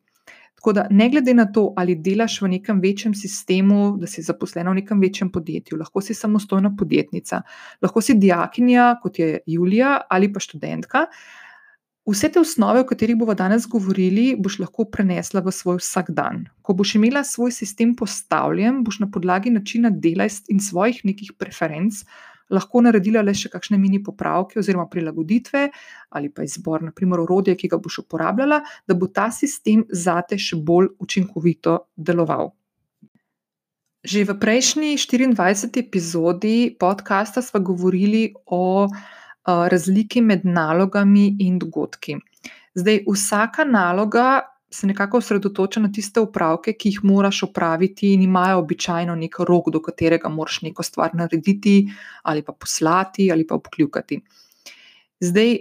Tako 0.58 0.72
da, 0.74 0.86
ne 0.90 1.06
glede 1.08 1.34
na 1.38 1.44
to, 1.52 1.68
ali 1.78 1.94
delaš 1.94 2.40
v 2.42 2.48
nekem 2.56 2.80
večjem 2.82 3.12
sistemu, 3.14 3.92
da 4.00 4.08
si 4.10 4.24
zaposlena 4.26 4.72
v 4.72 4.80
nekem 4.80 5.00
večjem 5.00 5.30
podjetju, 5.30 5.78
lahko 5.78 6.02
si 6.02 6.16
samostojna 6.18 6.72
podjetnica, 6.78 7.44
lahko 7.82 8.02
si 8.02 8.16
dijakinja, 8.18 8.96
kot 9.02 9.20
je 9.22 9.38
Julija, 9.46 10.00
ali 10.10 10.32
pa 10.32 10.42
študentka. 10.42 11.06
Vse 12.08 12.30
te 12.32 12.40
osnove, 12.40 12.80
o 12.80 12.86
katerih 12.88 13.18
bomo 13.20 13.34
danes 13.36 13.66
govorili, 13.68 14.30
boš 14.40 14.54
lahko 14.62 14.86
prenesla 14.88 15.42
v 15.44 15.52
svoj 15.52 15.76
vsakdan. 15.82 16.46
Ko 16.64 16.72
boš 16.72 16.94
imela 16.96 17.20
svoj 17.24 17.52
sistem 17.52 17.92
postavljen, 17.96 18.80
boš 18.84 19.02
na 19.02 19.10
podlagi 19.12 19.52
načina 19.52 19.90
dela 19.92 20.24
in 20.48 20.60
svojih 20.60 21.02
nekih 21.04 21.34
preferenc 21.36 22.00
lahko 22.48 22.80
naredila 22.80 23.20
le 23.20 23.34
še 23.36 23.50
kakšne 23.52 23.76
mini 23.76 24.00
popravke 24.00 24.56
oziroma 24.60 24.86
prilagoditve 24.88 25.66
ali 26.16 26.30
pa 26.32 26.46
izbor, 26.48 26.80
naprimer, 26.80 27.20
orodja, 27.26 27.52
ki 27.60 27.68
ga 27.68 27.76
boš 27.76 28.00
uporabljala, 28.06 28.62
da 28.88 28.96
bo 28.96 29.10
ta 29.12 29.28
sistem 29.28 29.84
zate 29.92 30.40
še 30.40 30.56
bolj 30.56 30.94
učinkovito 31.04 31.76
deloval. 31.96 32.54
Že 34.00 34.24
v 34.30 34.40
prejšnji 34.40 34.96
24. 34.96 35.82
epizodi 35.82 36.72
podcasta 36.80 37.42
smo 37.44 37.60
govorili 37.60 38.30
o 38.46 38.88
razliki 39.46 40.20
med 40.20 40.44
nalogami 40.44 41.36
in 41.40 41.58
dogodki. 41.58 42.16
Zdaj, 42.74 43.04
vsaka 43.06 43.64
naloga 43.64 44.40
se 44.70 44.86
nekako 44.86 45.18
osredotoča 45.18 45.80
na 45.80 45.92
tiste 45.92 46.20
upravke, 46.20 46.72
ki 46.72 46.88
jih 46.88 47.00
moraš 47.02 47.42
opraviti, 47.42 48.12
in 48.12 48.22
imajo 48.22 48.58
običajno 48.58 49.14
nek 49.16 49.38
rok, 49.48 49.70
do 49.72 49.80
katerega 49.82 50.28
moraš 50.28 50.62
neko 50.62 50.82
stvar 50.82 51.14
narediti, 51.14 51.88
ali 52.22 52.42
pa 52.42 52.52
poslati, 52.52 53.32
ali 53.32 53.46
pa 53.46 53.54
obkljukati. 53.54 54.20
Zdaj, 55.20 55.56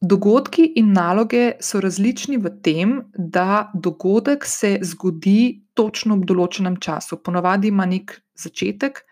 dogodki 0.00 0.72
in 0.76 0.92
naloge 0.92 1.52
so 1.60 1.80
različni 1.80 2.36
v 2.36 2.50
tem, 2.62 2.98
da 3.14 3.70
dogodek 3.74 4.44
se 4.44 4.78
zgodi 4.82 5.62
točno 5.74 6.18
ob 6.18 6.26
določenem 6.26 6.80
času. 6.82 7.22
Ponavadi 7.22 7.70
ima 7.70 7.86
nek 7.86 8.18
začetek, 8.34 9.04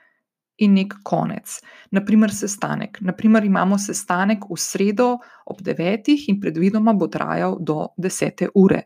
in 0.61 0.75
nek 0.76 0.95
konec. 1.02 1.61
Naprimer, 1.90 2.33
sestanek. 2.35 3.00
Naprimer, 3.00 3.45
imamo 3.45 3.79
sestanek 3.79 4.45
v 4.50 4.59
sredo 4.59 5.17
ob 5.47 5.62
9. 5.62 6.14
in 6.29 6.40
predvidoma 6.40 6.93
bo 6.93 7.09
trajal 7.09 7.59
do 7.61 7.88
10. 7.97 8.49
ure. 8.55 8.85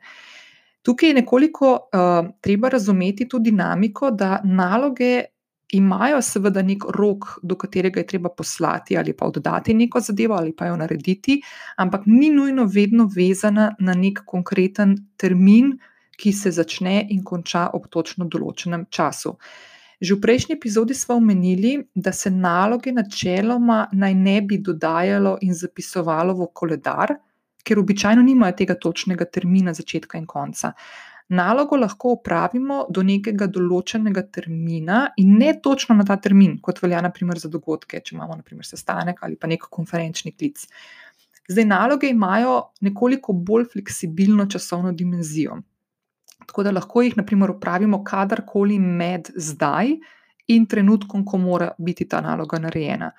Tukaj 0.85 1.09
je 1.09 1.15
nekoliko 1.15 1.69
uh, 1.73 2.27
treba 2.41 2.69
razumeti 2.69 3.29
tudi 3.29 3.51
dinamiko, 3.51 4.11
da 4.11 4.41
naloge 4.45 5.25
imajo 5.73 6.21
seveda 6.23 6.63
nek 6.63 6.85
rok, 6.95 7.39
do 7.43 7.57
katerega 7.57 8.01
je 8.01 8.07
treba 8.07 8.29
poslati 8.29 8.99
ali 8.99 9.17
pa 9.17 9.27
oddati 9.27 9.75
neko 9.75 10.01
zadevo 10.01 10.35
ali 10.35 10.53
pa 10.53 10.67
jo 10.67 10.77
narediti, 10.77 11.41
ampak 11.77 12.03
ni 12.07 12.31
nujno 12.31 12.65
vedno 12.65 13.09
vezana 13.17 13.73
na 13.79 13.95
nek 13.95 14.23
konkreten 14.27 14.97
termin, 15.17 15.73
ki 16.17 16.33
se 16.33 16.51
začne 16.51 17.07
in 17.11 17.25
konča 17.25 17.71
ob 17.75 17.89
točno 17.91 18.29
določenem 18.31 18.87
času. 18.91 19.31
Uh, 19.31 19.74
Že 20.05 20.19
v 20.19 20.21
prejšnji 20.21 20.53
epizodi 20.59 20.95
smo 20.95 21.17
omenili, 21.17 21.79
da 21.95 22.13
se 22.13 22.31
naloge 22.31 22.93
načeloma 22.93 23.87
naj 23.93 24.15
ne 24.15 24.41
bi 24.43 24.59
dodajalo 24.61 25.39
in 25.41 25.55
zapisovalo 25.57 26.35
v 26.37 26.49
koledar, 26.53 27.15
ker 27.65 27.81
običajno 27.81 28.23
nimajo 28.23 28.53
tega 28.59 28.77
točnega 28.77 29.25
termina 29.25 29.73
začetka 29.73 30.21
in 30.21 30.27
konca. 30.29 30.75
Nalogo 31.29 31.79
lahko 31.81 32.13
opravimo 32.19 32.83
do 32.93 33.03
nekega 33.03 33.47
določenega 33.49 34.27
termina 34.29 35.07
in 35.17 35.39
ne 35.41 35.55
točno 35.65 35.97
na 35.97 36.05
ta 36.05 36.19
termin, 36.21 36.59
kot 36.61 36.83
velja 36.85 37.01
naprimer 37.01 37.41
za 37.41 37.49
dogodke, 37.49 38.03
če 38.05 38.19
imamo 38.19 38.37
naprimer 38.37 38.69
sestanek 38.69 39.23
ali 39.25 39.41
pa 39.41 39.49
nek 39.49 39.65
konferenčni 39.73 40.35
klic. 40.37 40.67
Zdaj, 41.49 41.65
naloge 41.65 42.13
imajo 42.13 42.59
nekoliko 42.85 43.33
bolj 43.33 43.71
fleksibilno 43.73 44.47
časovno 44.53 44.93
dimenzijo. 44.93 45.63
Tako 46.47 46.67
da 46.67 46.73
lahko 46.75 47.03
jih 47.03 47.17
naprimer 47.17 47.51
opravimo 47.55 48.03
kadarkoli 48.05 48.79
med 48.79 49.31
zdaj 49.37 49.95
in 50.49 50.67
trenutkom, 50.67 51.25
ko 51.25 51.39
mora 51.39 51.71
biti 51.79 52.09
ta 52.09 52.21
naloga 52.21 52.59
narejena. 52.61 53.11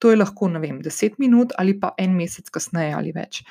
To 0.00 0.10
je 0.10 0.16
lahko, 0.16 0.48
ne 0.48 0.60
vem, 0.62 0.80
deset 0.82 1.18
minut 1.18 1.52
ali 1.58 1.76
pa 1.80 1.92
en 1.98 2.16
mesec 2.16 2.48
kasneje 2.50 2.94
ali 2.96 3.12
več. 3.12 3.42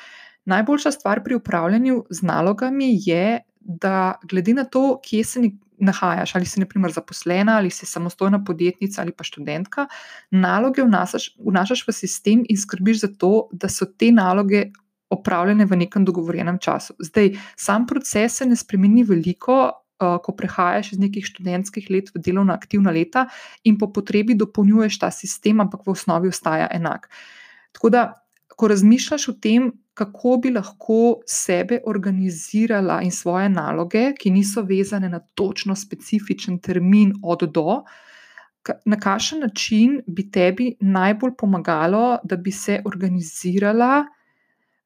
Najboljša 0.50 0.92
stvar 0.92 1.24
pri 1.24 1.38
upravljanju 1.38 2.04
z 2.10 2.26
nalogami 2.26 2.96
je, 3.06 3.40
da 3.60 4.16
glede 4.24 4.54
na 4.54 4.64
to, 4.64 5.00
kje 5.04 5.24
se 5.24 5.42
nahajaš, 5.80 6.36
ali 6.36 6.46
si 6.46 6.60
naprimer 6.60 6.92
zaposlena, 6.92 7.58
ali 7.58 7.70
si 7.70 7.86
samostojna 7.86 8.44
podjetnica 8.44 9.02
ali 9.02 9.12
pa 9.12 9.24
študentka, 9.24 9.88
naloge 10.32 10.84
vnašaš, 10.84 11.36
vnašaš 11.40 11.86
v 11.88 11.96
sistem 11.96 12.44
in 12.50 12.58
skrbiš 12.58 13.02
za 13.02 13.10
to, 13.18 13.48
da 13.52 13.70
so 13.70 13.86
te 13.86 14.12
naloge 14.12 14.70
opravljene 15.10 15.66
v 15.66 15.78
nekem 15.86 16.06
dogovorjenem 16.06 16.60
času. 16.62 16.94
Zdaj, 17.00 17.34
sam 17.58 17.88
proces 17.88 18.38
se 18.38 18.46
ne 18.46 18.56
spremeni 18.56 19.04
veliko, 19.04 19.72
ko 20.00 20.32
prehajaš 20.32 20.94
iz 20.94 21.00
nekih 21.00 21.26
študentskih 21.26 21.90
let 21.92 22.14
v 22.16 22.22
delovna 22.24 22.56
aktivna 22.56 22.92
leta 22.96 23.26
in 23.68 23.78
po 23.78 23.90
potrebi 23.92 24.38
dopolnjuješ 24.40 25.00
ta 25.00 25.12
sistem, 25.12 25.60
ampak 25.60 25.84
v 25.86 25.92
osnovi 25.92 26.32
ostaja 26.32 26.70
enak. 26.72 27.10
Tako 27.76 27.90
da, 27.92 28.04
ko 28.56 28.68
razmišljaš 28.72 29.28
o 29.30 29.34
tem, 29.42 29.72
kako 30.00 30.38
bi 30.44 30.54
lahko 30.56 31.20
sebe 31.28 31.82
organizirala 31.88 33.02
in 33.04 33.12
svoje 33.12 33.50
naloge, 33.52 34.14
ki 34.16 34.32
niso 34.32 34.64
vezane 34.64 35.10
na 35.10 35.20
točno 35.20 35.76
specifičen 35.76 36.62
termin 36.64 37.14
od 37.24 37.44
do. 37.52 37.82
Na 38.86 39.00
kakšen 39.00 39.44
način 39.44 40.00
bi 40.08 40.30
tebi 40.32 40.74
najbolj 40.80 41.36
pomagalo, 41.38 42.20
da 42.24 42.38
bi 42.38 42.52
se 42.52 42.82
organizirala 42.86 44.06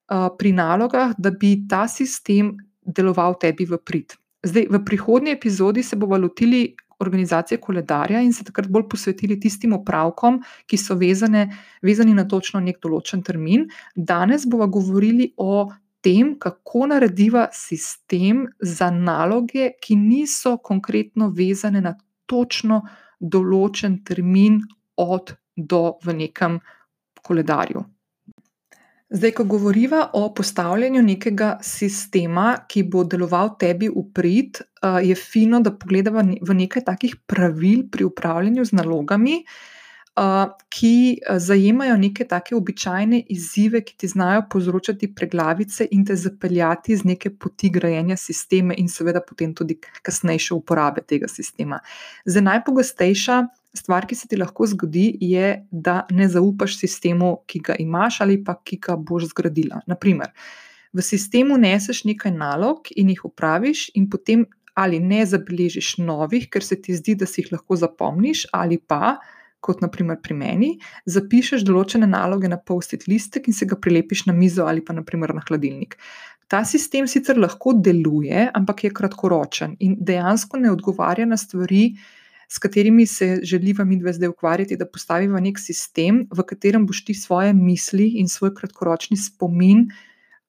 pri 0.08 0.52
nalogah, 0.52 1.14
da 1.18 1.32
bi 1.32 1.56
ta 1.70 1.88
sistem 1.88 2.54
deloval 2.84 3.38
tebi 3.40 3.66
v 3.66 3.80
prid? 3.80 4.18
Zdaj, 4.44 4.68
v 4.70 4.80
prihodnji 4.84 5.32
epizodi 5.32 5.84
se 5.84 5.96
bomo 5.96 6.18
lotili 6.18 6.76
organizacije 7.00 7.58
koledarja 7.62 8.22
in 8.22 8.34
se 8.34 8.44
takrat 8.44 8.68
bolj 8.68 8.88
posvetili 8.90 9.40
tistim 9.40 9.74
opravkom, 9.74 10.42
ki 10.68 10.78
so 10.78 10.96
vezane, 10.96 11.48
vezani 11.82 12.14
na 12.14 12.28
točno 12.28 12.60
nek 12.64 12.80
določen 12.84 13.24
termin. 13.24 13.68
Danes 13.96 14.46
bomo 14.48 14.68
govorili 14.68 15.32
o 15.38 15.70
tem, 16.04 16.36
kako 16.40 16.88
narediva 16.92 17.48
sistem 17.56 18.46
za 18.60 18.90
naloge, 18.92 19.72
ki 19.82 19.96
niso 19.96 20.58
konkretno 20.58 21.32
vezane 21.32 21.82
na 21.82 21.96
točno 22.28 22.82
določen 23.20 24.02
termin 24.04 24.60
od 25.00 25.36
do 25.56 25.98
v 26.04 26.16
nekem 26.18 26.60
koledarju. 27.24 27.84
Zdaj, 29.14 29.32
ko 29.32 29.44
govorimo 29.44 30.08
o 30.14 30.34
postavljanju 30.34 31.02
nekega 31.06 31.60
sistema, 31.62 32.56
ki 32.68 32.82
bo 32.84 33.04
deloval 33.06 33.52
tebi 33.62 33.86
v 33.94 34.02
prid, 34.14 34.58
je 35.06 35.16
fino, 35.16 35.60
da 35.62 35.70
pogledamo 35.70 36.24
v 36.42 36.56
nekaj 36.58 36.82
takih 36.88 37.14
pravil 37.30 37.84
pri 37.94 38.08
upravljanju 38.10 38.66
z 38.66 38.80
nalogami, 38.80 39.44
ki 40.70 40.96
zajemajo 41.46 41.98
neke 42.02 42.26
take 42.26 42.58
običajne 42.58 43.22
izzive, 43.30 43.84
ki 43.86 43.98
ti 43.98 44.08
znajo 44.08 44.48
povzročati 44.50 45.14
preglavice 45.16 45.88
in 45.92 46.06
te 46.06 46.16
zapeljati 46.16 46.98
z 46.98 47.14
neke 47.14 47.36
poti 47.38 47.70
grajenja 47.70 48.18
sistema, 48.18 48.74
in 48.78 48.90
seveda 48.90 49.22
potem 49.22 49.54
tudi 49.54 49.78
kasnejše 50.02 50.54
uporabe 50.58 51.06
tega 51.06 51.30
sistema. 51.30 51.80
Zdaj, 52.26 52.50
najpogostejša 52.50 53.44
stvar, 53.74 54.08
ki 54.08 54.16
se 54.16 54.28
ti 54.28 54.38
lahko 54.38 54.68
zgodi, 54.70 55.08
je, 55.22 55.66
da 55.72 56.04
ne 56.12 56.28
zaupaš 56.30 56.78
sistemu, 56.80 57.36
ki 57.50 57.60
ga 57.60 57.78
imaš 57.80 58.22
ali 58.22 58.38
pa 58.44 58.56
ki 58.64 58.80
ga 58.82 58.96
boš 58.98 59.32
zgradila. 59.34 59.82
Naprimer, 59.90 60.34
v 60.94 61.02
sistemu 61.02 61.58
neseš 61.58 62.04
nekaj 62.06 62.34
nalog 62.36 62.92
in 62.96 63.10
jih 63.14 63.26
upraviš, 63.26 63.90
in 63.98 64.10
potem 64.10 64.46
ali 64.74 65.00
ne 65.00 65.22
zabeležiš 65.26 65.98
novih, 66.02 66.50
ker 66.50 66.66
se 66.66 66.80
ti 66.82 66.96
zdi, 66.98 67.16
da 67.16 67.30
si 67.30 67.42
jih 67.42 67.54
lahko 67.54 67.78
zapomniš, 67.78 68.48
ali 68.54 68.78
pa. 68.78 69.18
Kot 69.64 69.80
naprimer 69.80 70.18
pri 70.20 70.36
meni, 70.36 70.70
zapišeš 71.08 71.62
določene 71.64 72.04
naloge 72.04 72.50
na 72.52 72.58
post-it 72.60 73.06
listek 73.08 73.46
in 73.48 73.56
se 73.56 73.64
ga 73.64 73.78
prilepiš 73.80 74.26
na 74.28 74.34
mizo 74.36 74.66
ali 74.68 74.82
pa 74.84 74.92
naprimer 74.92 75.32
na 75.32 75.40
hladilnik. 75.46 75.96
Ta 76.52 76.66
sistem 76.68 77.08
sicer 77.08 77.40
lahko 77.40 77.72
deluje, 77.80 78.50
ampak 78.60 78.84
je 78.84 78.92
kratkoročen 78.92 79.78
in 79.80 79.96
dejansko 80.04 80.60
ne 80.60 80.74
odgovarja 80.74 81.30
na 81.32 81.40
stvari, 81.40 81.94
s 82.50 82.60
katerimi 82.60 83.06
se 83.08 83.40
želiva 83.44 83.86
mi 83.86 83.98
dve 83.98 84.14
zdaj 84.14 84.30
ukvarjati, 84.30 84.78
da 84.78 84.86
postaviva 84.86 85.40
nek 85.40 85.60
sistem, 85.60 86.26
v 86.32 86.46
katerem 86.48 86.88
boš 86.88 87.06
ti 87.06 87.14
svoje 87.14 87.54
misli 87.54 88.08
in 88.22 88.28
svoj 88.28 88.54
kratkoročni 88.56 89.18
spomin 89.18 89.88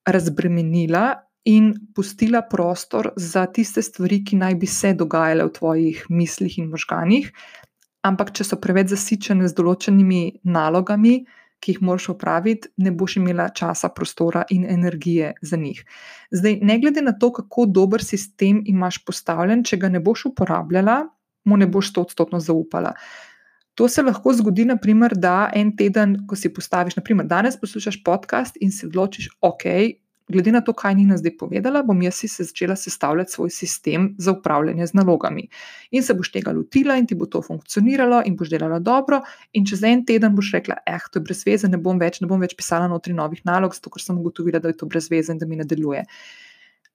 razbremenila 0.07 1.15
in 1.45 1.75
pustila 1.95 2.43
prostor 2.51 3.11
za 3.17 3.47
tiste 3.47 3.83
stvari, 3.83 4.23
ki 4.25 4.37
naj 4.37 4.55
bi 4.55 4.67
se 4.67 4.95
dogajale 4.95 5.45
v 5.45 5.53
tvojih 5.53 6.05
mislih 6.09 6.59
in 6.59 6.71
možganjih. 6.73 7.31
Ampak, 8.05 8.33
če 8.37 8.45
so 8.45 8.61
preveč 8.61 8.93
zasičene 8.93 9.49
z 9.49 9.57
določenimi 9.57 10.41
nalogami, 10.45 11.25
ki 11.65 11.73
jih 11.73 11.83
moraš 11.85 12.11
opraviti, 12.13 12.69
ne 12.85 12.93
boš 12.93 13.17
imela 13.21 13.49
časa, 13.57 13.89
prostora 13.89 14.45
in 14.53 14.67
energije 14.69 15.33
za 15.41 15.57
njih. 15.57 15.81
Zdaj, 16.31 16.59
ne 16.61 16.79
glede 16.81 17.03
na 17.03 17.15
to, 17.17 17.31
kako 17.33 17.65
dober 17.67 18.05
sistem 18.05 18.61
imaš 18.69 19.01
postavljen, 19.05 19.65
če 19.65 19.81
ga 19.81 19.89
ne 19.89 20.03
boš 20.05 20.27
uporabljala, 20.33 20.99
mu 21.45 21.57
ne 21.57 21.67
boš 21.67 21.91
stotodstotno 21.91 22.41
zaupala. 22.41 22.95
To 23.75 23.89
se 23.89 24.03
lahko 24.03 24.33
zgodi, 24.33 24.65
naprimer, 24.65 25.17
da 25.19 25.51
en 25.55 25.73
teden, 25.77 26.21
ko 26.31 26.37
si 26.39 26.53
postaviš, 26.53 26.97
naprimer, 26.97 27.27
danes 27.27 27.59
poslušaš 27.61 28.03
podcast 28.07 28.59
in 28.63 28.71
si 28.73 28.87
odločiš, 28.87 29.33
ok, 29.43 29.65
glede 30.29 30.53
na 30.53 30.61
to, 30.61 30.73
kaj 30.73 30.95
Nina 30.95 31.17
zdaj 31.17 31.35
povedala, 31.39 31.83
bom 31.83 32.03
jaz 32.03 32.15
si 32.23 32.29
se 32.29 32.45
začela 32.45 32.77
sestavljati 32.77 33.33
svoj 33.33 33.51
sistem 33.51 34.15
za 34.19 34.33
upravljanje 34.33 34.87
z 34.87 34.95
nalogami. 34.95 35.49
In 35.91 36.03
se 36.03 36.15
boš 36.15 36.31
tega 36.33 36.53
lotila, 36.53 36.97
in 36.97 37.07
ti 37.07 37.15
bo 37.15 37.27
to 37.27 37.43
funkcioniralo, 37.43 38.23
in 38.27 38.37
boš 38.37 38.51
delala 38.51 38.79
dobro. 38.79 39.21
In 39.53 39.67
čez 39.67 39.83
en 39.85 40.05
teden 40.07 40.37
boš 40.37 40.53
rekla, 40.55 40.77
eh, 40.87 41.11
to 41.11 41.19
je 41.19 41.25
brez 41.25 41.45
veze, 41.47 41.69
ne 41.69 41.79
bom 41.79 41.99
več, 41.99 42.21
ne 42.21 42.29
bom 42.31 42.41
več 42.41 42.55
pisala 42.57 42.89
notri 42.89 43.13
novih 43.13 43.43
nalog, 43.45 43.75
zato 43.75 43.91
ker 43.91 44.03
sem 44.03 44.19
ugotovila, 44.19 44.59
da 44.59 44.69
je 44.69 44.79
to 44.81 44.87
brez 44.87 45.11
veze 45.11 45.33
in 45.33 45.39
da 45.39 45.47
mi 45.47 45.57
ne 45.57 45.65
deluje. 45.65 46.05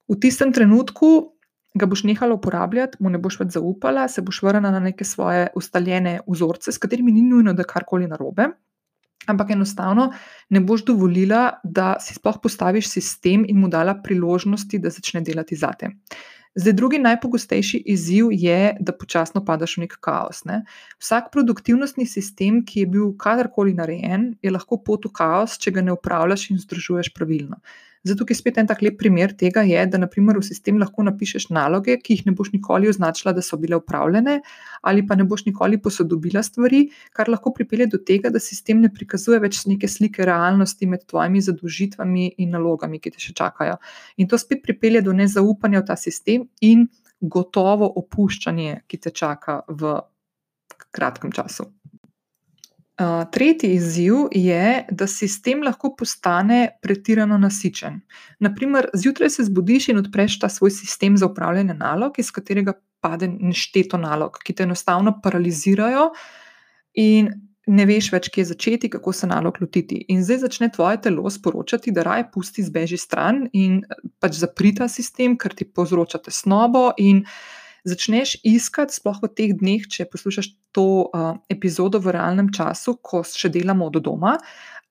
V 0.09 0.17
tistem 0.17 0.53
trenutku 0.53 1.33
ga 1.73 1.85
boš 1.85 2.03
nehala 2.03 2.33
uporabljati, 2.33 2.97
mu 2.99 3.09
ne 3.09 3.19
boš 3.21 3.39
več 3.39 3.53
zaupala, 3.57 4.07
se 4.07 4.23
boš 4.25 4.41
vrnila 4.43 4.71
na 4.73 4.79
neke 4.79 5.05
svoje 5.05 5.49
ustaljene 5.55 6.19
vzorce, 6.27 6.71
s 6.71 6.81
katerimi 6.81 7.13
ni 7.13 7.21
nujno, 7.21 7.53
da 7.53 7.67
karkoli 7.67 8.07
narobe. 8.07 8.49
Ampak 9.29 9.51
enostavno 9.51 10.09
ne 10.49 10.61
boš 10.65 10.85
dovolila, 10.87 11.59
da 11.63 11.95
si 12.01 12.15
sploh 12.15 12.39
postaviš 12.41 12.87
sistem 12.89 13.43
in 13.47 13.59
mu 13.59 13.67
dala 13.69 13.99
priložnosti, 14.03 14.79
da 14.79 14.89
začne 14.89 15.21
delati 15.21 15.59
zate. 15.59 15.91
Zdaj, 16.55 16.73
drugi 16.73 16.97
najpogostejši 16.99 17.77
izziv 17.93 18.31
je, 18.31 18.77
da 18.79 18.95
počasno 18.97 19.43
padaš 19.45 19.77
v 19.77 19.83
nek 19.83 19.93
kaos. 20.01 20.41
Ne? 20.49 20.63
Vsak 20.97 21.29
produktivnostni 21.31 22.07
sistem, 22.09 22.63
ki 22.65 22.83
je 22.83 22.89
bil 22.95 23.11
kadarkoli 23.21 23.75
narejen, 23.77 24.31
je 24.41 24.51
lahko 24.51 24.79
pot 24.81 25.05
v 25.05 25.13
kaos, 25.13 25.59
če 25.61 25.75
ga 25.77 25.85
ne 25.85 25.93
upravljaš 25.93 26.49
in 26.49 26.63
združuješ 26.63 27.13
pravilno. 27.13 27.61
Zato 28.03 28.25
je 28.29 28.35
spet 28.35 28.57
en 28.57 28.67
tak 28.67 28.81
lep 28.81 28.95
primer 28.97 29.33
tega, 29.35 29.61
je, 29.67 29.79
da 29.91 29.99
naprimer 29.99 30.37
v 30.39 30.45
sistem 30.47 30.77
lahko 30.79 31.03
napišeš 31.03 31.49
naloge, 31.51 31.97
ki 31.99 32.15
jih 32.15 32.27
ne 32.29 32.33
boš 32.35 32.53
nikoli 32.53 32.87
označila, 32.87 33.33
da 33.35 33.43
so 33.43 33.57
bile 33.59 33.75
upravljene, 33.75 34.37
ali 34.87 35.03
pa 35.07 35.17
ne 35.19 35.25
boš 35.27 35.43
nikoli 35.49 35.81
posodobila 35.83 36.43
stvari, 36.43 36.85
kar 37.11 37.27
lahko 37.29 37.51
pripelje 37.55 37.89
do 37.95 37.99
tega, 37.99 38.31
da 38.31 38.39
sistem 38.39 38.79
ne 38.85 38.91
prikazuje 38.93 39.41
več 39.43 39.65
neke 39.67 39.87
slike 39.91 40.23
realnosti 40.25 40.87
med 40.87 41.03
tvojimi 41.11 41.43
zadolžitvami 41.43 42.29
in 42.37 42.55
nalogami, 42.55 43.01
ki 43.03 43.11
te 43.15 43.23
še 43.23 43.35
čakajo. 43.35 43.75
In 44.17 44.31
to 44.31 44.39
spet 44.39 44.63
pripelje 44.63 45.03
do 45.03 45.15
nezaupanja 45.15 45.83
v 45.83 45.89
ta 45.91 45.99
sistem 45.99 46.47
in 46.61 46.87
gotovo 47.19 47.91
opuščanje, 47.99 48.85
ki 48.87 49.01
te 49.03 49.11
čaka 49.11 49.59
v 49.67 49.97
kratkem 50.95 51.35
času 51.35 51.67
tretji 53.31 53.73
izziv 53.73 54.13
je, 54.31 54.85
da 54.91 55.07
sistem 55.07 55.63
lahko 55.63 55.93
postane 55.95 56.69
pretirano 56.81 57.37
nasičen. 57.37 58.01
Naprimer, 58.39 58.89
zjutraj 58.93 59.29
se 59.29 59.43
zbudiš 59.43 59.89
in 59.89 59.97
odpreš 59.97 60.39
ta 60.39 60.49
svoj 60.49 60.71
sistem 60.71 61.17
za 61.17 61.25
upravljanje 61.25 61.73
nalog, 61.73 62.19
iz 62.19 62.31
katerega 62.31 62.73
pade 62.99 63.27
nešteto 63.27 63.97
nalog, 63.97 64.39
ki 64.43 64.53
te 64.53 64.63
enostavno 64.63 65.19
paralizirajo 65.23 66.09
in 66.93 67.29
ne 67.69 67.85
veš 67.85 68.09
več, 68.11 68.29
kje 68.33 68.45
začeti, 68.49 68.89
kako 68.89 69.13
se 69.13 69.27
nalog 69.29 69.59
lotiti. 69.61 70.01
In 70.09 70.23
zdaj 70.25 70.41
začne 70.45 70.69
tvoje 70.73 71.01
telo 71.05 71.29
sporočati, 71.29 71.93
da 71.95 72.03
raje 72.03 72.25
pusti 72.33 72.65
zbeži 72.65 72.97
stran 72.97 73.45
in 73.53 73.81
pač 74.19 74.39
zaprita 74.41 74.87
sistem, 74.89 75.37
ker 75.37 75.53
ti 75.55 75.67
povzroča 75.69 76.21
tesnobo 76.25 76.89
in 76.97 77.23
začneš 77.87 78.39
iskati, 78.43 78.93
sploh 78.93 79.19
v 79.21 79.29
teh 79.31 79.53
dneh, 79.55 79.85
če 79.87 80.07
poslušaš 80.09 80.51
to 80.75 81.07
uh, 81.07 81.37
epizodo 81.51 82.01
v 82.01 82.15
realnem 82.15 82.51
času, 82.53 82.97
ko 83.01 83.23
še 83.23 83.51
delamo 83.53 83.87
od 83.89 84.01
doma, 84.03 84.35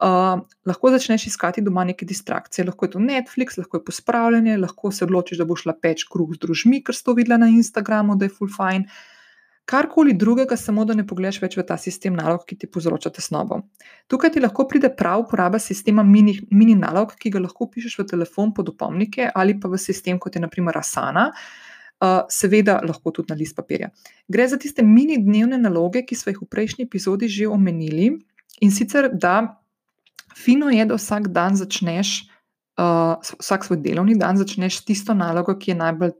uh, 0.02 0.40
lahko 0.68 0.92
začneš 0.94 1.28
iskati 1.30 1.64
doma 1.64 1.84
neke 1.88 2.08
distrakcije. 2.08 2.66
Lahko 2.68 2.88
je 2.88 2.96
to 2.96 3.04
Netflix, 3.04 3.60
lahko 3.60 3.80
je 3.80 3.86
pospravljanje, 3.90 4.56
lahko 4.56 4.92
se 4.92 5.04
odločiš, 5.04 5.42
da 5.42 5.46
boš 5.48 5.66
šla 5.66 5.76
peč 5.82 6.08
kruh 6.08 6.32
z 6.34 6.42
družmi, 6.46 6.82
ker 6.84 6.96
si 6.96 7.04
to 7.04 7.14
videla 7.18 7.40
na 7.40 7.52
Instagramu, 7.52 8.18
da 8.18 8.28
je 8.28 8.34
full 8.34 8.50
fine. 8.52 8.88
Karkoli 9.68 10.14
drugega, 10.16 10.56
samo 10.56 10.86
da 10.88 10.94
ne 10.96 11.04
pogledaš 11.04 11.42
več 11.42 11.58
v 11.58 11.62
ta 11.68 11.76
sistem 11.76 12.14
nalog, 12.16 12.46
ki 12.48 12.56
ti 12.56 12.70
povzroča 12.72 13.10
tesnobo. 13.12 13.58
Tukaj 14.08 14.32
ti 14.32 14.40
lahko 14.40 14.64
pride 14.64 14.88
prav 14.96 15.26
uporaba 15.26 15.60
sistema 15.60 16.00
mini, 16.00 16.38
mini 16.56 16.72
nalog, 16.72 17.12
ki 17.20 17.34
ga 17.34 17.42
lahko 17.44 17.68
pišeš 17.68 17.98
v 18.00 18.06
telefon 18.14 18.54
pod 18.56 18.72
opomnike 18.72 19.28
ali 19.28 19.58
pa 19.60 19.68
v 19.68 19.76
sistem, 19.76 20.16
kot 20.16 20.40
je 20.40 20.40
naprimer 20.40 20.80
Asana. 20.80 21.28
Uh, 21.28 21.68
seveda, 22.30 22.78
lahko 22.86 23.10
tudi 23.10 23.32
na 23.32 23.36
list 23.38 23.56
papirja. 23.56 23.90
Gre 24.28 24.48
za 24.48 24.58
tiste 24.58 24.82
mini 24.86 25.18
dnevne 25.18 25.58
naloge, 25.58 26.04
ki 26.06 26.14
smo 26.14 26.32
jih 26.32 26.42
v 26.44 26.50
prejšnji 26.50 26.86
epizodi 26.86 27.28
že 27.28 27.48
omenili, 27.50 28.12
in 28.60 28.70
sicer, 28.70 29.10
da 29.12 29.60
fino 30.36 30.70
je, 30.70 30.86
da 30.86 30.94
vsak 30.94 31.28
dan 31.34 31.56
začneš, 31.56 32.28
uh, 32.78 33.18
vsak 33.42 33.66
svoj 33.66 33.82
delovni 33.82 34.14
dan 34.18 34.38
začneš 34.38 34.80
s 34.80 34.84
tisto 34.84 35.14
nalogo, 35.14 35.56
ki 35.58 35.74
je 35.74 35.78
najbolj 35.82 36.14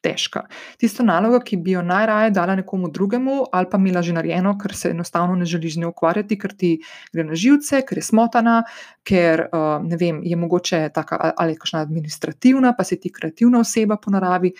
težka. 0.00 0.46
Tisto 0.80 1.04
nalogo, 1.04 1.42
ki 1.44 1.58
bi 1.60 1.74
jo 1.76 1.82
najraje 1.84 2.32
dala 2.32 2.56
nekomu 2.56 2.88
drugemu, 2.88 3.44
ali 3.52 3.68
pa 3.70 3.78
imela 3.78 4.02
že 4.02 4.14
narejeno, 4.16 4.56
ker 4.58 4.74
se 4.76 4.90
enostavno 4.94 5.36
ne 5.36 5.44
želiš 5.44 5.74
z 5.74 5.82
njo 5.84 5.92
ukvarjati, 5.92 6.38
ker 6.40 6.54
ti 6.56 6.70
gre 7.12 7.24
na 7.24 7.36
živce, 7.36 7.82
ker 7.86 8.00
je 8.00 8.06
smotana, 8.08 8.62
ker 9.04 9.46
uh, 9.52 9.84
vem, 10.00 10.22
je 10.24 10.36
mogoče 10.36 10.88
taka 10.94 11.34
ali 11.36 11.58
kakšna 11.58 11.84
administrativna, 11.84 12.72
pa 12.76 12.84
si 12.84 13.00
ti 13.00 13.12
kreativna 13.12 13.60
oseba 13.60 14.00
po 14.00 14.10
naravi. 14.10 14.54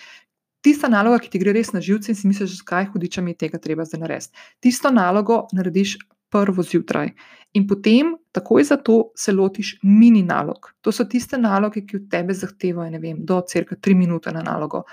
Tista 0.60 0.88
naloga, 0.88 1.18
ki 1.24 1.30
ti 1.32 1.40
gre 1.40 1.54
res 1.56 1.72
na 1.72 1.80
živce 1.80 2.12
in 2.12 2.16
si 2.18 2.28
misliš, 2.28 2.58
zakaj 2.60 2.90
hudiča 2.92 3.22
mi 3.24 3.34
tega 3.34 3.58
treba 3.58 3.84
zdaj 3.88 4.00
narediti. 4.02 4.48
Tisto 4.60 4.90
nalogo 4.92 5.46
narediš 5.56 5.96
prvo 6.30 6.62
zjutraj. 6.62 7.14
In 7.52 7.66
potem, 7.66 8.14
takoj 8.32 8.64
za 8.64 8.76
to, 8.76 9.10
se 9.16 9.32
lotiš 9.32 9.78
mini 9.82 10.22
nalog. 10.22 10.70
To 10.80 10.92
so 10.92 11.04
tiste 11.04 11.38
naloge, 11.38 11.82
ki 11.86 11.96
od 11.96 12.10
tebe 12.10 12.36
zahtevajo, 12.36 12.90
ne 12.90 13.00
vem, 13.02 13.24
do 13.26 13.40
crka 13.48 13.76
tri 13.80 13.94
minute 13.94 14.32
na 14.32 14.42
nalogo. 14.46 14.84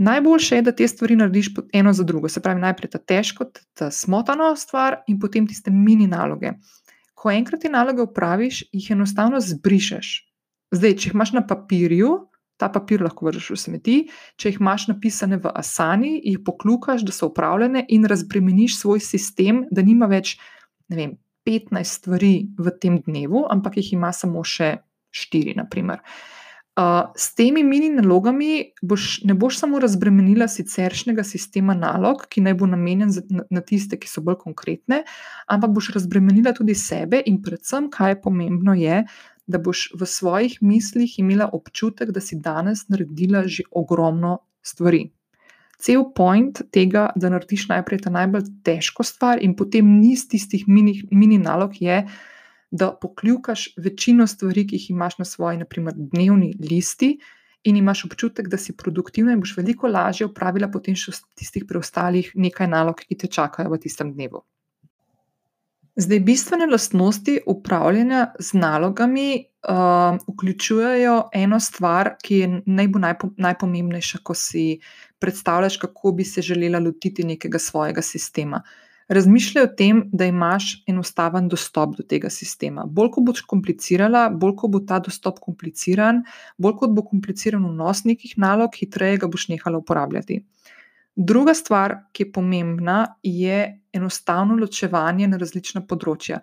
Najboljše 0.00 0.56
je, 0.56 0.62
da 0.62 0.72
te 0.72 0.88
stvari 0.88 1.16
narediš 1.16 1.50
eno 1.72 1.92
za 1.92 2.04
drugo. 2.04 2.28
Se 2.28 2.40
pravi, 2.40 2.60
najprej 2.60 2.90
ta 2.94 2.98
težko, 2.98 3.50
ta 3.74 3.90
smotana 3.90 4.54
stvar 4.56 5.00
in 5.08 5.18
potem 5.20 5.48
tiste 5.48 5.70
mini 5.70 6.06
naloge. 6.06 6.54
Ko 7.14 7.30
enkrat 7.30 7.60
te 7.60 7.68
naloge 7.68 8.02
upraviš, 8.06 8.62
jih 8.72 8.90
enostavno 8.94 9.40
zbrišeš. 9.40 10.14
Zdaj, 10.72 10.94
če 10.96 11.08
jih 11.08 11.14
imaš 11.18 11.34
na 11.34 11.42
papirju, 11.46 12.14
ta 12.60 12.68
papir 12.72 13.02
lahko 13.02 13.28
vržeš 13.28 13.50
v 13.54 13.58
smeti, 13.64 13.96
če 14.36 14.52
jih 14.52 14.60
imaš 14.60 14.90
napisane 14.92 15.40
v 15.40 15.52
Asani, 15.56 16.12
jih 16.20 16.42
poklukaš, 16.44 17.06
da 17.08 17.14
so 17.16 17.30
upravljene 17.30 17.86
in 17.88 18.04
razbremeniš 18.10 18.78
svoj 18.82 19.00
sistem, 19.04 19.64
da 19.72 19.84
nima 19.86 20.10
več 20.10 20.36
vem, 20.92 21.16
15 21.48 21.96
stvari 22.00 22.34
v 22.58 22.74
tem 22.82 23.00
dnevu, 23.00 23.46
ampak 23.50 23.80
jih 23.80 23.94
ima 23.96 24.12
samo 24.12 24.44
še 24.44 24.76
4, 25.16 25.56
naprimer. 25.56 26.04
Uh, 26.78 27.10
s 27.18 27.34
temi 27.34 27.64
mini 27.66 27.88
nalogami 27.90 28.70
boš, 28.86 29.24
ne 29.26 29.34
boš 29.34 29.58
samo 29.58 29.80
razbremenila 29.82 30.46
siceršnjega 30.48 31.24
sistema 31.26 31.74
nalog, 31.74 32.22
ki 32.30 32.44
naj 32.46 32.54
bo 32.60 32.68
namenjen 32.70 33.10
za, 33.12 33.24
na, 33.28 33.44
na 33.50 33.60
tiste, 33.66 33.98
ki 33.98 34.08
so 34.08 34.22
bolj 34.24 34.38
konkretne, 34.44 35.02
ampak 35.50 35.74
boš 35.76 35.90
razbremenila 35.96 36.54
tudi 36.56 36.76
sebe 36.78 37.20
in 37.26 37.40
predvsem, 37.42 37.90
kaj 37.92 38.14
je 38.14 38.20
pomembno, 38.22 38.76
je, 38.78 39.02
da 39.50 39.58
boš 39.58 39.88
v 39.98 40.06
svojih 40.06 40.58
mislih 40.62 41.18
imela 41.18 41.50
občutek, 41.52 42.12
da 42.14 42.20
si 42.20 42.38
danes 42.38 42.86
naredila 42.88 43.44
že 43.46 43.66
ogromno 43.70 44.38
stvari. 44.62 45.08
Cel 45.80 46.04
point 46.14 46.60
tega, 46.70 47.08
da 47.16 47.30
narediš 47.32 47.68
najprej 47.70 48.02
ta 48.04 48.10
najbolj 48.12 48.50
težko 48.64 49.02
stvar 49.02 49.40
in 49.40 49.56
potem 49.56 49.86
niz 50.00 50.26
tistih 50.28 50.68
mini, 50.68 51.00
mini 51.10 51.38
nalog 51.40 51.78
je, 51.80 52.04
da 52.70 52.92
pokljukaš 52.92 53.70
večino 53.80 54.26
stvari, 54.26 54.66
ki 54.66 54.76
jih 54.76 54.90
imaš 54.90 55.18
na 55.18 55.24
svoji, 55.24 55.58
naprimer, 55.64 55.96
dnevni 55.96 56.52
listi, 56.60 57.16
in 57.64 57.76
imaš 57.76 58.04
občutek, 58.04 58.48
da 58.48 58.56
si 58.56 58.76
produktivna 58.76 59.32
in 59.32 59.40
boš 59.40 59.56
veliko 59.56 59.88
lažje 59.88 60.26
upravila 60.26 60.70
potem 60.72 60.96
še 60.96 61.12
tistih 61.36 61.66
preostalih 61.68 62.30
nekaj 62.34 62.68
nalog, 62.68 63.00
ki 63.00 63.18
te 63.20 63.28
čakajo 63.28 63.72
v 63.72 63.80
tistem 63.82 64.14
dnevu. 64.14 64.44
Zdaj, 66.00 66.20
bistvene 66.20 66.66
lastnosti 66.66 67.40
upravljanja 67.46 68.26
z 68.38 68.52
nalogami 68.56 69.44
uh, 69.68 70.34
vključujejo 70.34 71.16
eno 71.32 71.60
stvar, 71.60 72.14
ki 72.22 72.36
je 72.36 72.62
najbolj 72.66 73.02
najpo, 73.02 73.28
najpomembnejša, 73.36 74.18
ko 74.22 74.34
si 74.34 74.78
predstavljaš, 75.18 75.76
kako 75.76 76.12
bi 76.12 76.24
se 76.24 76.42
želela 76.42 76.78
lotiti 76.78 77.24
nekega 77.24 77.58
svojega 77.58 78.02
sistema. 78.02 78.62
Razmišljaj 79.08 79.64
o 79.64 79.68
tem, 79.76 80.02
da 80.12 80.24
imaš 80.24 80.84
enostaven 80.88 81.48
dostop 81.48 81.96
do 81.96 82.02
tega 82.02 82.30
sistema. 82.30 82.86
Bolj 82.86 83.10
ko 83.10 83.20
boš 83.20 83.42
komplicirala, 83.42 84.28
bolj 84.30 84.54
ko 84.56 84.68
bo 84.68 84.80
ta 84.80 85.02
dostop 85.04 85.42
kompliciran, 85.44 86.22
bolj 86.56 86.78
kot 86.80 86.96
bo 86.96 87.04
kompliciran 87.04 87.66
vnos 87.66 88.04
nekih 88.04 88.38
nalog, 88.38 88.72
hitreje 88.78 89.20
ga 89.20 89.28
boš 89.28 89.48
nehala 89.52 89.84
uporabljati. 89.84 90.40
Druga 91.16 91.54
stvar, 91.54 91.98
ki 92.12 92.22
je 92.22 92.32
pomembna, 92.32 92.98
je 93.22 93.79
enostavno 93.92 94.56
ločevanje 94.56 95.28
na 95.28 95.38
različna 95.40 95.84
področja. 95.86 96.40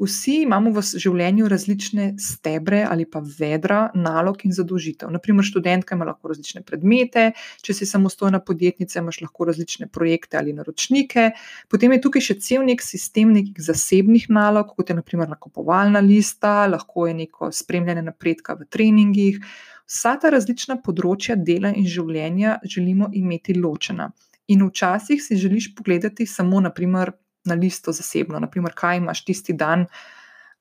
Vsi 0.00 0.38
imamo 0.46 0.70
v 0.72 0.80
življenju 0.80 1.48
različne 1.52 2.04
stebre 2.24 2.78
ali 2.88 3.04
pa 3.04 3.20
vedra 3.20 3.80
nalog 3.92 4.40
in 4.48 4.54
zadožitev. 4.56 5.10
Naprimer, 5.12 5.44
študentka 5.44 5.96
ima 5.96 6.06
lahko 6.08 6.30
različne 6.32 6.62
predmete, 6.64 7.26
če 7.60 7.76
si 7.76 7.88
samostojna 7.88 8.40
podjetnica, 8.40 9.02
imaš 9.02 9.18
lahko 9.20 9.50
različne 9.50 9.90
projekte 9.92 10.38
ali 10.40 10.54
naročnike. 10.56 11.26
Potem 11.68 11.92
je 11.92 12.00
tukaj 12.06 12.24
še 12.30 12.38
cel 12.40 12.64
nek 12.64 12.80
sistem 12.80 13.34
nekih 13.36 13.60
zasebnih 13.60 14.30
nalog, 14.32 14.72
kot 14.72 14.88
je 14.88 14.96
naprimer 14.96 15.28
nakupovalna 15.34 16.00
lista, 16.00 16.64
lahko 16.72 17.04
je 17.10 17.18
neko 17.20 17.52
spremljanje 17.52 18.06
napredka 18.08 18.56
v 18.56 18.70
treningih. 18.72 19.44
Vsa 19.84 20.16
ta 20.16 20.32
različna 20.32 20.80
področja 20.80 21.36
dela 21.36 21.74
in 21.76 21.84
življenja 21.84 22.56
želimo 22.64 23.12
imeti 23.12 23.60
ločena. 23.60 24.08
In 24.48 24.66
včasih 24.66 25.22
si 25.22 25.36
želiš 25.36 25.74
pogledati 25.74 26.26
samo, 26.26 26.60
naprimer, 26.60 27.12
na 27.44 27.54
listo 27.54 27.92
zasebno, 27.92 28.38
naprimer, 28.40 28.72
kaj 28.74 28.96
imaš 28.96 29.24
tisti 29.24 29.52
dan 29.52 29.86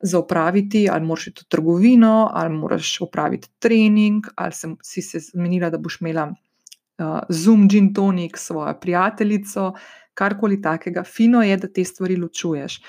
za 0.01 0.19
opraviti, 0.19 0.87
ali 0.91 1.05
moraš 1.05 1.27
iti 1.27 1.41
v 1.45 1.49
trgovino, 1.49 2.29
ali 2.33 2.53
moraš 2.55 3.01
opraviti 3.01 3.49
trening, 3.59 4.27
ali 4.35 4.51
sem, 4.51 4.77
si 4.83 5.01
se 5.01 5.19
zmenila, 5.19 5.69
da 5.69 5.77
boš 5.77 6.01
imela 6.01 6.29
uh, 6.29 7.19
Zoom 7.29 7.69
Gin 7.69 7.93
Tonic 7.93 8.37
s 8.37 8.45
svojo 8.47 8.73
prijateljico, 8.81 9.73
karkoli 10.13 10.61
takega. 10.61 11.03
Fino 11.03 11.43
je, 11.43 11.57
da 11.57 11.67
te 11.67 11.83
stvari 11.83 12.15
ločuješ. 12.15 12.81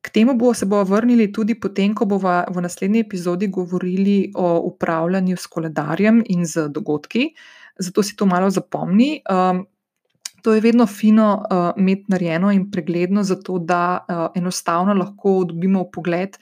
K 0.00 0.08
temu 0.08 0.34
bo 0.34 0.54
se 0.54 0.66
bomo 0.66 0.84
vrnili 0.84 1.32
tudi 1.32 1.54
potem, 1.60 1.94
ko 1.94 2.06
bomo 2.08 2.44
v 2.48 2.62
naslednji 2.64 3.00
epizodi 3.04 3.48
govorili 3.48 4.32
o 4.34 4.60
upravljanju 4.72 5.36
s 5.36 5.46
koledarjem 5.46 6.22
in 6.26 6.46
z 6.46 6.68
dogodki. 6.68 7.34
Zato 7.78 8.02
si 8.02 8.16
to 8.16 8.26
malo 8.26 8.50
zapomni. 8.50 9.20
Um, 9.28 9.66
To 10.42 10.54
je 10.54 10.60
vedno 10.60 10.86
fino 10.86 11.34
uh, 11.36 11.70
imeti 11.76 12.04
narejeno 12.08 12.52
in 12.52 12.70
pregledno, 12.70 13.22
zato 13.22 13.58
da 13.58 14.04
uh, 14.08 14.26
enostavno 14.34 14.94
lahko 14.94 15.44
dobimo 15.48 15.84
pogled 15.90 16.36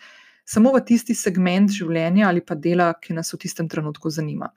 samo 0.44 0.72
v 0.72 0.80
tisti 0.84 1.14
segment 1.14 1.70
življenja 1.70 2.28
ali 2.28 2.40
pa 2.40 2.56
dela, 2.56 2.92
ki 3.00 3.16
nas 3.18 3.32
v 3.34 3.40
tistem 3.44 3.68
trenutku 3.68 4.10
zanima. 4.10 4.48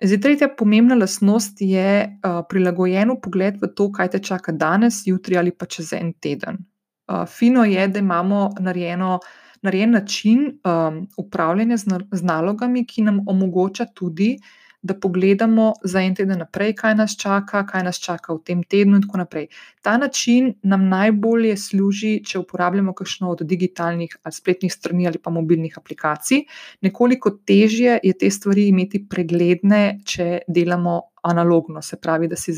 Zdaj, 0.00 0.20
tretja 0.24 0.48
pomembna 0.56 0.96
lastnost 0.96 1.60
je 1.60 1.88
uh, 2.08 2.40
prilagojen 2.48 3.14
pogled 3.22 3.60
v 3.60 3.68
to, 3.76 3.90
kaj 3.92 4.14
te 4.14 4.20
čaka 4.24 4.52
danes, 4.52 5.02
jutri 5.06 5.36
ali 5.36 5.52
pa 5.52 5.68
čez 5.68 5.92
en 5.96 6.12
teden. 6.12 6.64
Uh, 7.08 7.26
fino 7.28 7.64
je, 7.68 7.88
da 7.88 8.00
imamo 8.00 8.50
narejeno, 8.60 9.18
narejen 9.62 9.92
način 9.92 10.46
um, 10.64 11.02
upravljanja 11.20 11.76
z, 11.76 12.00
z 12.12 12.24
nalogami, 12.24 12.86
ki 12.88 13.04
nam 13.08 13.20
omogoča 13.28 13.90
tudi, 13.94 14.34
uh, 14.38 14.59
da 14.82 14.94
pogledamo 14.94 15.72
za 15.84 16.00
en 16.00 16.14
teden 16.14 16.38
naprej, 16.38 16.74
kaj 16.78 16.94
nas 16.94 17.16
čaka, 17.20 17.66
kaj 17.66 17.82
nas 17.84 17.98
čaka 18.00 18.32
v 18.34 18.40
tem 18.44 18.62
tednu, 18.62 18.96
in 18.96 19.02
tako 19.04 19.20
naprej. 19.20 19.48
Ta 19.82 19.96
način 20.00 20.54
nam 20.62 20.88
najbolje 20.88 21.56
služi, 21.56 22.12
če 22.24 22.38
uporabljamo 22.40 22.94
kakšno 22.96 23.30
od 23.30 23.44
digitalnih 23.44 24.16
ali 24.22 24.32
spletnih 24.32 24.72
strani 24.72 25.06
ali 25.06 25.18
pa 25.18 25.30
mobilnih 25.30 25.76
aplikacij. 25.78 26.44
Nekoliko 26.80 27.30
težje 27.46 27.98
je 28.02 28.12
te 28.18 28.30
stvari 28.30 28.68
imeti 28.68 29.04
pregledne, 29.08 30.00
če 30.04 30.40
delamo 30.48 31.00
analogno, 31.22 31.82
se 31.82 31.96
pravi, 32.00 32.28
da 32.28 32.36
si 32.36 32.54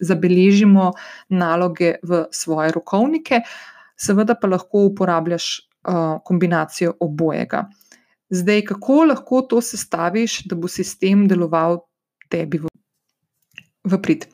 zabeležimo 0.00 0.92
naloge 1.28 1.96
v 2.02 2.24
svoje 2.30 2.70
rokovnike, 2.72 3.42
seveda 3.98 4.36
pa 4.38 4.48
lahko 4.48 4.86
uporabljaš 4.92 5.50
uh, 5.58 6.20
kombinacijo 6.24 6.94
obojega. 7.00 7.66
Zdaj, 8.30 8.64
kako 8.64 9.04
lahko 9.10 9.42
to 9.42 9.60
sestaviš, 9.60 10.44
da 10.46 10.56
bo 10.56 10.68
sistem 10.68 11.26
deloval 11.28 11.80
tebi 12.30 12.60
v, 12.62 12.70
v 13.84 13.98
prid? 14.02 14.26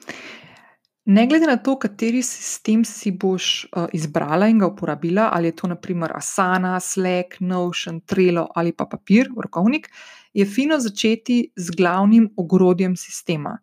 Ne 1.06 1.22
glede 1.30 1.46
na 1.46 1.56
to, 1.56 1.76
kateri 1.78 2.20
sistem 2.22 2.82
si 2.84 3.12
boš 3.14 3.68
uh, 3.70 3.86
izbrala 3.94 4.48
in 4.50 4.58
ga 4.58 4.66
uporabila, 4.66 5.30
ali 5.32 5.48
je 5.48 5.56
to 5.60 5.70
naprimer 5.70 6.12
Asana, 6.16 6.80
Slack, 6.80 7.38
Notion, 7.40 8.00
Trello 8.00 8.48
ali 8.54 8.72
pa 8.72 8.88
papir, 8.90 9.30
rokovnik, 9.30 9.88
je 10.34 10.44
fino 10.44 10.80
začeti 10.82 11.52
z 11.56 11.76
glavnim 11.78 12.26
ogrodjem 12.36 12.96
sistema. 12.96 13.54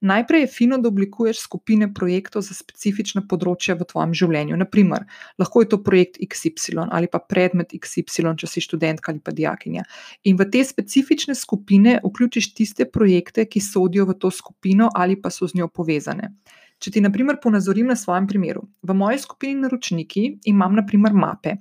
Najprej 0.00 0.40
je 0.40 0.46
fino, 0.46 0.78
da 0.78 0.88
oblikuješ 0.88 1.40
skupine 1.40 1.88
projektov 1.94 2.42
za 2.44 2.54
specifična 2.54 3.22
področja 3.28 3.76
v 3.78 3.86
tvojem 3.88 4.14
življenju. 4.14 4.58
Naprimer, 4.60 5.06
lahko 5.38 5.62
je 5.62 5.70
to 5.72 5.78
projekt 5.84 6.18
XY 6.20 6.88
ali 6.90 7.08
pa 7.08 7.22
predmet 7.22 7.72
XY, 7.72 8.34
če 8.36 8.50
si 8.50 8.64
študentka 8.64 9.12
ali 9.12 9.22
pa 9.24 9.32
dijakinja. 9.32 9.86
In 10.24 10.36
v 10.36 10.48
te 10.50 10.64
specifične 10.64 11.34
skupine 11.38 12.00
vključiš 12.04 12.52
tiste 12.54 12.88
projekte, 12.90 13.46
ki 13.46 13.62
sodijo 13.62 14.08
v 14.10 14.18
to 14.18 14.30
skupino 14.30 14.90
ali 14.94 15.16
pa 15.20 15.30
so 15.30 15.48
z 15.48 15.60
njo 15.60 15.70
povezane. 15.72 16.34
Če 16.82 16.90
ti, 16.90 17.00
na 17.00 17.08
primer, 17.08 17.38
ponazorim 17.40 17.86
na 17.88 17.96
svojem 17.96 18.26
primeru. 18.28 18.66
V 18.82 18.92
moji 18.92 19.22
skupini 19.22 19.56
naročniki 19.62 20.26
imam, 20.50 20.74
na 20.76 20.84
primer, 20.84 21.14
mape. 21.14 21.56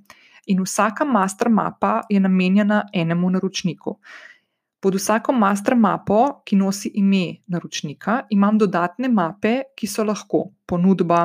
In 0.52 0.60
vsaka 0.66 1.06
master 1.08 1.48
mapa 1.50 2.02
je 2.10 2.20
namenjena 2.20 2.82
enemu 2.92 3.30
naročniku. 3.38 3.96
Pod 4.84 4.96
vsako 5.00 5.32
master 5.32 5.78
mapo, 5.80 6.42
ki 6.44 6.58
nosi 6.60 6.90
ime 7.00 7.40
naročnika, 7.48 8.26
imam 8.36 8.58
dodatne 8.60 9.08
mape, 9.08 9.54
ki 9.80 9.88
so 9.88 10.04
lahko 10.04 10.50
ponudba, 10.68 11.22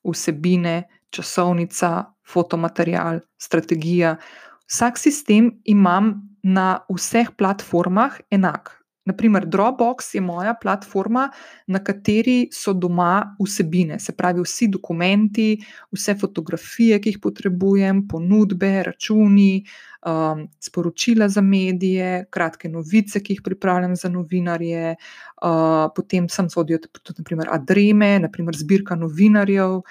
vsebine, 0.00 0.86
časovnica, 1.12 1.90
fotomaterial, 2.24 3.20
strategija. 3.36 4.16
Vsak 4.64 4.96
sistem 4.98 5.50
imam 5.68 6.14
na 6.42 6.86
vseh 6.88 7.28
platformah 7.36 8.16
enak. 8.32 8.78
Naprimer, 9.04 9.46
Dropbox 9.46 10.14
je 10.14 10.20
moja 10.20 10.54
platforma, 10.54 11.24
na 11.66 11.80
kateri 11.82 12.46
so 12.54 12.70
doma 12.72 13.34
vsebine, 13.40 13.98
se 13.98 14.12
pravi, 14.14 14.44
vsi 14.46 14.68
dokumenti, 14.70 15.56
vse 15.90 16.14
fotografije, 16.20 17.00
ki 17.02 17.10
jih 17.10 17.18
potrebujem, 17.22 18.04
ponudbe, 18.08 18.70
računi, 18.86 19.64
um, 20.06 20.44
sporočila 20.60 21.28
za 21.28 21.42
medije, 21.42 22.28
kratke 22.30 22.70
novice, 22.70 23.20
ki 23.20 23.34
jih 23.34 23.42
pripravljam 23.42 23.96
za 23.96 24.08
novinarje, 24.08 24.94
uh, 24.94 25.90
potem 25.96 26.28
sem 26.30 26.50
sodijo 26.50 26.78
tudi, 26.86 27.18
naprimer, 27.18 27.50
adreme, 27.50 28.18
naprimer, 28.22 28.56
zbirka 28.56 28.94
novinarjev. 28.94 29.82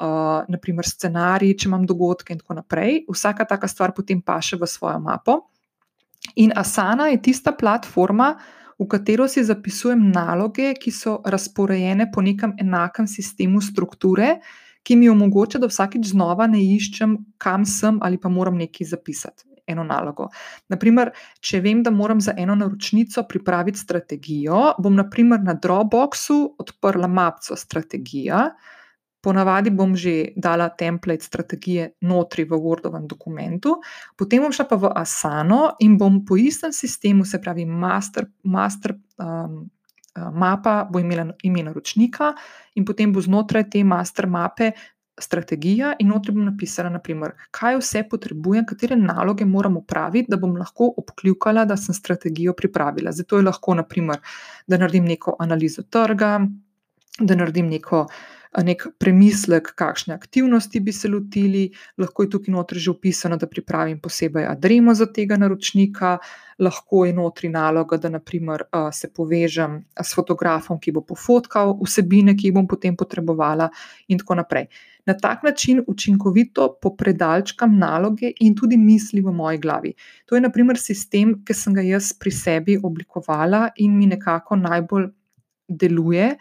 Uh, 0.00 0.46
naprimer, 0.48 0.86
scenarij, 0.88 1.50
če 1.60 1.66
imam 1.68 1.82
dogodke, 1.84 2.32
in 2.32 2.38
tako 2.40 2.54
naprej. 2.56 3.02
Vsaka 3.12 3.44
taka 3.44 3.68
stvar 3.68 3.92
potem 3.92 4.22
paše 4.24 4.56
v 4.56 4.64
svojo 4.64 4.96
mapo. 4.96 5.34
In 6.40 6.54
Asana 6.56 7.10
je 7.10 7.18
tista 7.20 7.52
platforma, 7.52 8.30
v 8.80 8.88
katero 8.88 9.28
si 9.28 9.44
zapisujem 9.44 10.10
naloge, 10.14 10.72
ki 10.80 10.90
so 10.90 11.18
razporejene 11.24 12.08
po 12.12 12.24
nekem 12.24 12.54
enakem 12.58 13.06
sistemu 13.06 13.60
strukture, 13.60 14.38
ki 14.82 14.96
mi 14.96 15.10
omogoča, 15.12 15.60
da 15.60 15.68
vsakič 15.68 16.08
znova 16.14 16.48
ne 16.48 16.62
iščem, 16.76 17.16
kam 17.38 17.66
sem 17.68 18.00
ali 18.02 18.16
pa 18.18 18.32
moram 18.32 18.56
nekaj 18.56 18.92
zapisati. 18.94 19.44
Eno 19.70 19.84
nalogo. 19.86 20.26
Naprimer, 20.72 21.12
če 21.46 21.60
vem, 21.62 21.84
da 21.86 21.92
moram 21.94 22.18
za 22.18 22.32
eno 22.34 22.56
naročnico 22.58 23.22
pripraviti 23.28 23.78
strategijo, 23.78 24.72
bom 24.82 24.96
naprimer 24.98 25.44
na 25.46 25.54
Dropboxu 25.54 26.38
odprla 26.58 27.06
mapico 27.06 27.54
strategija, 27.56 28.48
Ponavadi 29.20 29.70
bom 29.70 29.96
že 29.96 30.32
dala 30.36 30.70
template 30.72 31.24
strategije 31.24 31.90
notri 32.00 32.44
v 32.44 32.56
Wordovem 32.56 33.06
dokumentu, 33.06 33.80
potem 34.16 34.40
bom 34.40 34.52
šla 34.52 34.64
pa 34.64 34.76
v 34.80 34.92
Asano 34.96 35.76
in 35.80 35.98
bom 36.00 36.24
po 36.24 36.36
istem 36.40 36.72
sistemu, 36.72 37.24
se 37.24 37.40
pravi, 37.40 37.66
master, 37.66 38.30
master 38.44 38.96
um, 39.18 39.68
mapa 40.32 40.88
bo 40.90 40.98
imela 40.98 41.28
ime 41.42 41.62
naročnika 41.62 42.32
in 42.74 42.84
potem 42.84 43.12
bo 43.12 43.20
znotraj 43.20 43.68
te 43.70 43.84
master 43.84 44.26
mape 44.26 44.72
strategija 45.20 45.94
in 45.98 46.08
notri 46.08 46.32
bom 46.32 46.44
napisala, 46.44 46.90
naprimer, 46.90 47.34
kaj 47.54 47.78
vse 47.80 48.02
potrebujem, 48.08 48.64
katere 48.66 48.96
naloge 48.96 49.44
moram 49.44 49.76
upraviti, 49.76 50.30
da 50.30 50.38
bom 50.40 50.56
lahko 50.56 50.90
obkljukala, 51.02 51.64
da 51.64 51.76
sem 51.76 51.94
strategijo 51.94 52.54
pripravila. 52.56 53.12
Zato 53.12 53.36
je 53.36 53.44
lahko, 53.44 53.74
naprimer, 53.74 54.20
da 54.66 54.78
naredim 54.80 55.04
neko 55.04 55.36
analizo 55.38 55.82
trga, 55.82 56.38
da 57.20 57.36
naredim 57.36 57.68
neko 57.68 58.06
nek 58.58 58.82
premislek, 58.98 59.72
kakšne 59.78 60.14
aktivnosti 60.14 60.80
bi 60.80 60.92
se 60.92 61.08
lotili, 61.08 61.68
lahko 61.98 62.24
je 62.24 62.30
tukaj 62.30 62.52
notri 62.52 62.80
že 62.82 62.90
upisano, 62.90 63.36
da 63.38 63.46
pripravim 63.46 64.00
posebej 64.02 64.48
adremo 64.50 64.94
za 64.94 65.06
tega 65.06 65.36
naročnika, 65.38 66.18
lahko 66.58 67.04
je 67.06 67.12
notri 67.14 67.48
naloga, 67.48 67.96
da 67.96 68.10
naprimer 68.10 68.64
se 68.92 69.12
povežem 69.14 69.84
s 70.02 70.14
fotografom, 70.14 70.80
ki 70.80 70.92
bo 70.92 71.04
pofotkal 71.06 71.76
vsebine, 71.78 72.34
ki 72.36 72.50
jih 72.50 72.56
bom 72.58 72.66
potem 72.66 72.96
potrebovala, 72.96 73.70
in 74.08 74.18
tako 74.18 74.40
naprej. 74.42 74.66
Na 75.06 75.14
tak 75.14 75.42
način 75.46 75.80
učinkovito 75.86 76.76
popredalčkam 76.82 77.78
naloge 77.78 78.32
in 78.40 78.54
tudi 78.54 78.76
misli 78.76 79.22
v 79.22 79.32
moji 79.32 79.58
glavi. 79.58 79.94
To 80.26 80.34
je, 80.34 80.42
naprimer, 80.42 80.78
sistem, 80.78 81.38
ki 81.46 81.54
sem 81.54 81.74
ga 81.74 81.86
jaz 81.86 82.12
pri 82.18 82.30
sebi 82.34 82.78
oblikovala 82.82 83.70
in 83.76 83.96
mi 83.96 84.10
nekako 84.10 84.58
najbolj 84.58 85.12
deluje 85.68 86.34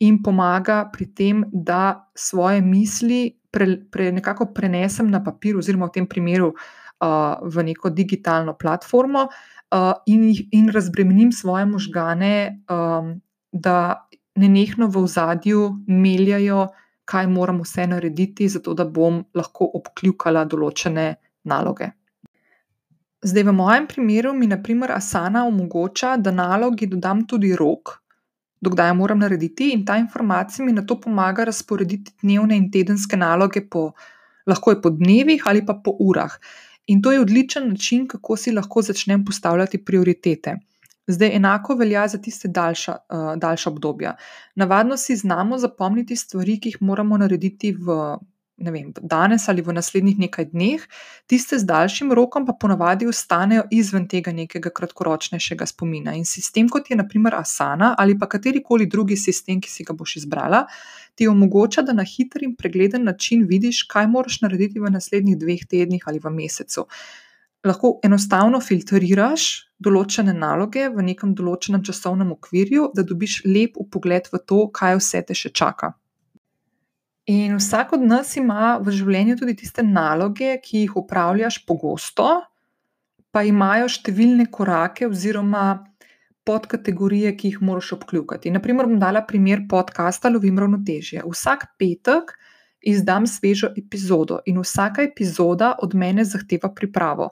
in 0.00 0.22
pomaga 0.22 0.84
pri 0.92 1.06
tem, 1.14 1.44
da 1.52 2.10
svoje 2.14 2.60
misli 2.60 3.36
pre, 3.50 3.78
pre, 3.90 4.10
nekako 4.12 4.50
prenesem 4.54 5.10
na 5.10 5.22
papir, 5.22 5.56
oziroma 5.56 5.86
v 5.86 5.98
tem 5.98 6.06
primeru 6.06 6.50
uh, 6.50 7.38
v 7.42 7.64
neko 7.70 7.90
digitalno 7.90 8.56
platformo, 8.58 9.28
uh, 9.28 9.92
in, 10.06 10.32
in 10.50 10.70
razbremenim 10.74 11.32
svoje 11.32 11.66
možgane, 11.66 12.64
um, 12.70 13.20
da 13.52 14.08
ne 14.34 14.48
nehno 14.48 14.88
v 14.90 15.04
ozadju 15.06 15.68
meljajo, 15.86 16.68
kaj 17.04 17.26
moram 17.28 17.60
vse 17.60 17.86
narediti, 17.86 18.48
zato 18.48 18.74
da 18.74 18.84
bom 18.84 19.20
lahko 19.36 19.68
obkljukala 19.78 20.44
določene 20.48 21.14
naloge. 21.44 21.90
Zdaj, 23.24 23.44
v 23.44 23.52
mojem 23.56 23.86
primeru 23.88 24.32
mi, 24.36 24.48
na 24.48 24.58
primer, 24.62 24.92
Asana 24.92 25.46
omogoča, 25.48 26.16
da 26.16 26.32
nalogi 26.32 26.88
dodam 26.88 27.22
tudi 27.28 27.54
rok, 27.56 28.03
dokdaj 28.64 28.90
jo 28.90 28.98
moram 28.98 29.22
narediti, 29.22 29.70
in 29.74 29.84
ta 29.86 29.96
informacija 30.00 30.64
mi 30.66 30.72
na 30.72 30.82
to 30.86 30.96
pomaga 31.00 31.44
razporediti 31.44 32.12
dnevne 32.22 32.56
in 32.56 32.70
tedenske 32.72 33.16
naloge, 33.16 33.62
po, 33.68 33.90
lahko 34.46 34.74
je 34.74 34.82
po 34.82 34.90
dnevih 34.90 35.42
ali 35.46 35.64
pa 35.66 35.76
po 35.84 35.96
urah. 36.00 36.38
In 36.86 37.02
to 37.02 37.12
je 37.12 37.20
odličen 37.20 37.68
način, 37.68 38.08
kako 38.08 38.36
si 38.36 38.52
lahko 38.52 38.82
začnem 38.82 39.24
postavljati 39.24 39.84
prioritete. 39.84 40.58
Zdaj, 41.06 41.36
enako 41.36 41.74
velja 41.76 42.06
za 42.08 42.18
tiste 42.18 42.48
daljša, 42.48 42.92
uh, 42.92 43.32
daljša 43.36 43.70
obdobja. 43.70 44.16
Navadno 44.54 44.96
si 44.96 45.16
znamo 45.16 45.58
zapomniti 45.58 46.16
stvari, 46.16 46.58
ki 46.60 46.68
jih 46.68 46.78
moramo 46.80 47.18
narediti 47.20 47.72
v 47.72 48.16
ne 48.56 48.70
vem, 48.70 48.92
danes 49.02 49.48
ali 49.48 49.62
v 49.62 49.74
naslednjih 49.74 50.18
nekaj 50.18 50.46
dneh, 50.52 50.82
tiste 51.26 51.58
z 51.58 51.66
daljšim 51.66 52.12
rokom 52.14 52.46
pa 52.46 52.54
ponavadi 52.60 53.08
ostanejo 53.10 53.64
izven 53.74 54.06
tega 54.08 54.32
nekega 54.32 54.70
kratkoročnejšega 54.70 55.66
spomina. 55.66 56.14
In 56.14 56.24
sistem, 56.24 56.68
kot 56.70 56.90
je 56.90 56.96
naprimer 56.96 57.34
Asana 57.34 57.94
ali 57.98 58.18
pa 58.18 58.28
katerikoli 58.30 58.86
drugi 58.86 59.16
sistem, 59.16 59.60
ki 59.60 59.70
si 59.70 59.84
ga 59.84 59.96
boš 59.96 60.16
izbrala, 60.22 60.64
ti 61.14 61.28
omogoča, 61.28 61.82
da 61.82 61.92
na 61.92 62.06
hiter 62.06 62.46
in 62.46 62.54
pregleden 62.56 63.04
način 63.04 63.44
vidiš, 63.50 63.84
kaj 63.90 64.06
moraš 64.06 64.40
narediti 64.46 64.80
v 64.80 64.90
naslednjih 64.90 65.38
dveh 65.38 65.66
tednih 65.70 66.06
ali 66.06 66.22
v 66.22 66.30
mesecu. 66.30 66.86
Lahko 67.64 67.98
enostavno 68.04 68.60
filtriraš 68.60 69.72
določene 69.80 70.34
naloge 70.36 70.86
v 70.92 71.02
nekem 71.02 71.32
določenem 71.34 71.82
časovnem 71.82 72.30
okvirju, 72.36 72.90
da 72.94 73.02
dobiš 73.02 73.42
lep 73.48 73.80
pogled 73.90 74.28
v 74.30 74.40
to, 74.46 74.66
kaj 74.68 74.98
vse 75.00 75.22
te 75.26 75.34
še 75.34 75.50
čaka. 75.50 75.94
In 77.26 77.56
vsak 77.56 77.92
od 77.96 78.02
nas 78.04 78.34
ima 78.36 78.76
v 78.84 78.92
življenju 78.92 79.38
tudi 79.40 79.54
tiste 79.56 79.82
naloge, 79.82 80.58
ki 80.60 80.84
jih 80.84 80.96
upravljaš 81.00 81.62
pogosto, 81.64 82.28
pa 83.32 83.42
imajo 83.48 83.88
številne 83.88 84.50
korake 84.52 85.08
oziroma 85.08 85.64
podkategorije, 86.44 87.32
ki 87.40 87.54
jih 87.54 87.62
moraš 87.64 87.94
obkljukati. 87.96 88.52
Naprimer, 88.52 88.90
bom 88.90 89.00
dala 89.00 89.24
primer 89.24 89.64
podcasta 89.70 90.28
Lovim 90.28 90.60
ravnotežje. 90.60 91.22
Vsak 91.24 91.70
petek 91.80 92.34
izdam 92.84 93.24
svežo 93.26 93.70
epizodo 93.72 94.42
in 94.44 94.60
vsaka 94.60 95.06
epizoda 95.08 95.72
od 95.80 95.96
mene 95.96 96.26
zahteva 96.28 96.68
pripravo. 96.76 97.30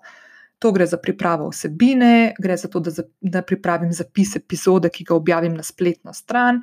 To 0.65 0.73
gre 0.73 0.87
za 0.89 0.97
pripravo 0.97 1.51
vsebine, 1.53 2.33
gre 2.41 2.57
za 2.57 2.71
to, 2.73 2.81
da, 2.81 2.91
za, 2.91 3.05
da 3.21 3.43
pripravim 3.45 3.93
zapis 3.93 4.39
epizode, 4.41 4.89
ki 4.89 5.05
ga 5.05 5.19
objavim 5.21 5.53
na 5.59 5.63
spletno 5.67 6.17
stran 6.17 6.63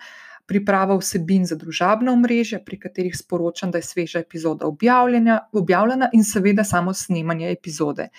priprava 0.49 0.97
vsebin 0.97 1.45
za 1.45 1.55
družabna 1.55 2.12
omrežja, 2.12 2.59
pri 2.65 2.79
katerih 2.81 3.13
sporočam, 3.15 3.71
da 3.71 3.77
je 3.77 3.85
sveža 3.85 4.23
epizoda 4.25 4.65
objavljena, 4.65 6.09
in 6.13 6.25
seveda 6.25 6.65
samo 6.65 6.93
snemanje 6.93 7.51
epizode. 7.51 8.09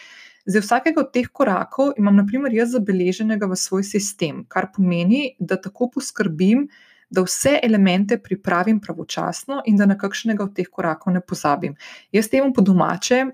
Za 0.46 0.62
vsakega 0.62 1.02
od 1.02 1.10
teh 1.12 1.26
korakov 1.28 1.92
imam, 1.98 2.16
na 2.16 2.24
primer, 2.26 2.54
jaz 2.54 2.72
zabeleženega 2.72 3.50
v 3.50 3.58
svoj 3.58 3.84
sistem, 3.84 4.44
kar 4.48 4.70
pomeni, 4.76 5.34
da 5.38 5.58
tako 5.60 5.90
poskrbim, 5.94 6.68
da 7.10 7.26
vse 7.26 7.58
elemente 7.62 8.16
pripravim 8.22 8.78
pravočasno 8.80 9.60
in 9.66 9.76
da 9.76 9.86
na 9.90 9.98
kakšnega 9.98 10.44
od 10.46 10.54
teh 10.54 10.70
korakov 10.70 11.12
ne 11.12 11.20
pozabim. 11.20 11.74
Jaz 12.14 12.30
temu 12.30 12.54
po 12.54 12.62
domače. 12.62 13.24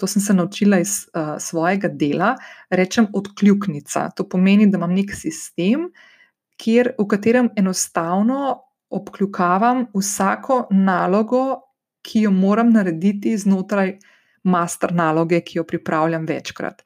To 0.00 0.06
sem 0.08 0.22
se 0.24 0.32
naučila 0.32 0.78
iz 0.80 0.92
svojega 1.38 1.88
dela, 1.88 2.30
rečem 2.70 3.06
odkljuknica. 3.12 4.06
To 4.16 4.24
pomeni, 4.28 4.70
da 4.72 4.78
imam 4.78 4.94
nek 4.96 5.12
sistem, 5.12 5.90
kjer, 6.56 6.94
v 6.98 7.06
katerem 7.08 7.50
enostavno 7.56 8.62
obkljukavam 8.90 9.86
vsako 9.94 10.66
nalogo, 10.70 11.60
ki 12.06 12.26
jo 12.26 12.30
moram 12.30 12.70
narediti 12.72 13.34
znotraj 13.38 13.96
master 14.46 14.94
naloge, 14.94 15.40
ki 15.40 15.58
jo 15.58 15.64
pripravljam 15.64 16.26
večkrat. 16.26 16.82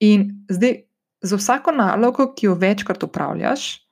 In 0.00 0.46
zdaj, 0.48 0.76
za 1.22 1.36
vsako 1.36 1.72
nalogo, 1.72 2.32
ki 2.36 2.46
jo 2.46 2.54
večkrat 2.54 3.02
upravljaš, 3.02 3.84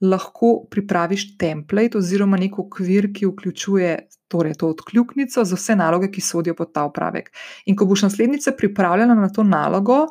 lahko 0.00 0.54
pripraviš 0.70 1.36
template 1.38 1.98
oziroma 1.98 2.38
nek 2.40 2.58
okvir, 2.58 3.10
ki 3.12 3.28
vključuje 3.28 3.96
torej, 4.32 4.54
to 4.54 4.70
odkljuknico 4.70 5.44
za 5.44 5.56
vse 5.58 5.76
naloge, 5.76 6.08
ki 6.10 6.22
sodijo 6.24 6.54
pod 6.56 6.72
ta 6.72 6.86
upravek. 6.88 7.32
In 7.66 7.76
ko 7.76 7.84
boš 7.84 8.06
naslednjice 8.08 8.56
pripravljena 8.56 9.14
na 9.14 9.28
to 9.28 9.42
nalogo, 9.44 10.06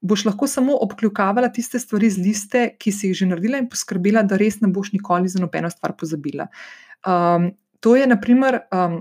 boš 0.00 0.24
lahko 0.24 0.46
samo 0.46 0.76
obkljukavala 0.80 1.48
tiste 1.52 1.78
stvari 1.78 2.10
z 2.10 2.22
liste, 2.22 2.64
ki 2.78 2.92
si 2.92 3.10
jih 3.10 3.16
že 3.22 3.26
naredila, 3.26 3.58
in 3.58 3.68
poskrbela, 3.68 4.22
da 4.22 4.38
res 4.38 4.60
ne 4.60 4.70
boš 4.72 4.92
nikoli 4.94 5.28
za 5.28 5.42
nobeno 5.42 5.70
stvar 5.70 5.96
pozabila. 5.98 6.48
Um, 7.06 7.52
to 7.80 7.96
je, 7.96 8.06
naprimer, 8.06 8.60
um, 8.72 9.00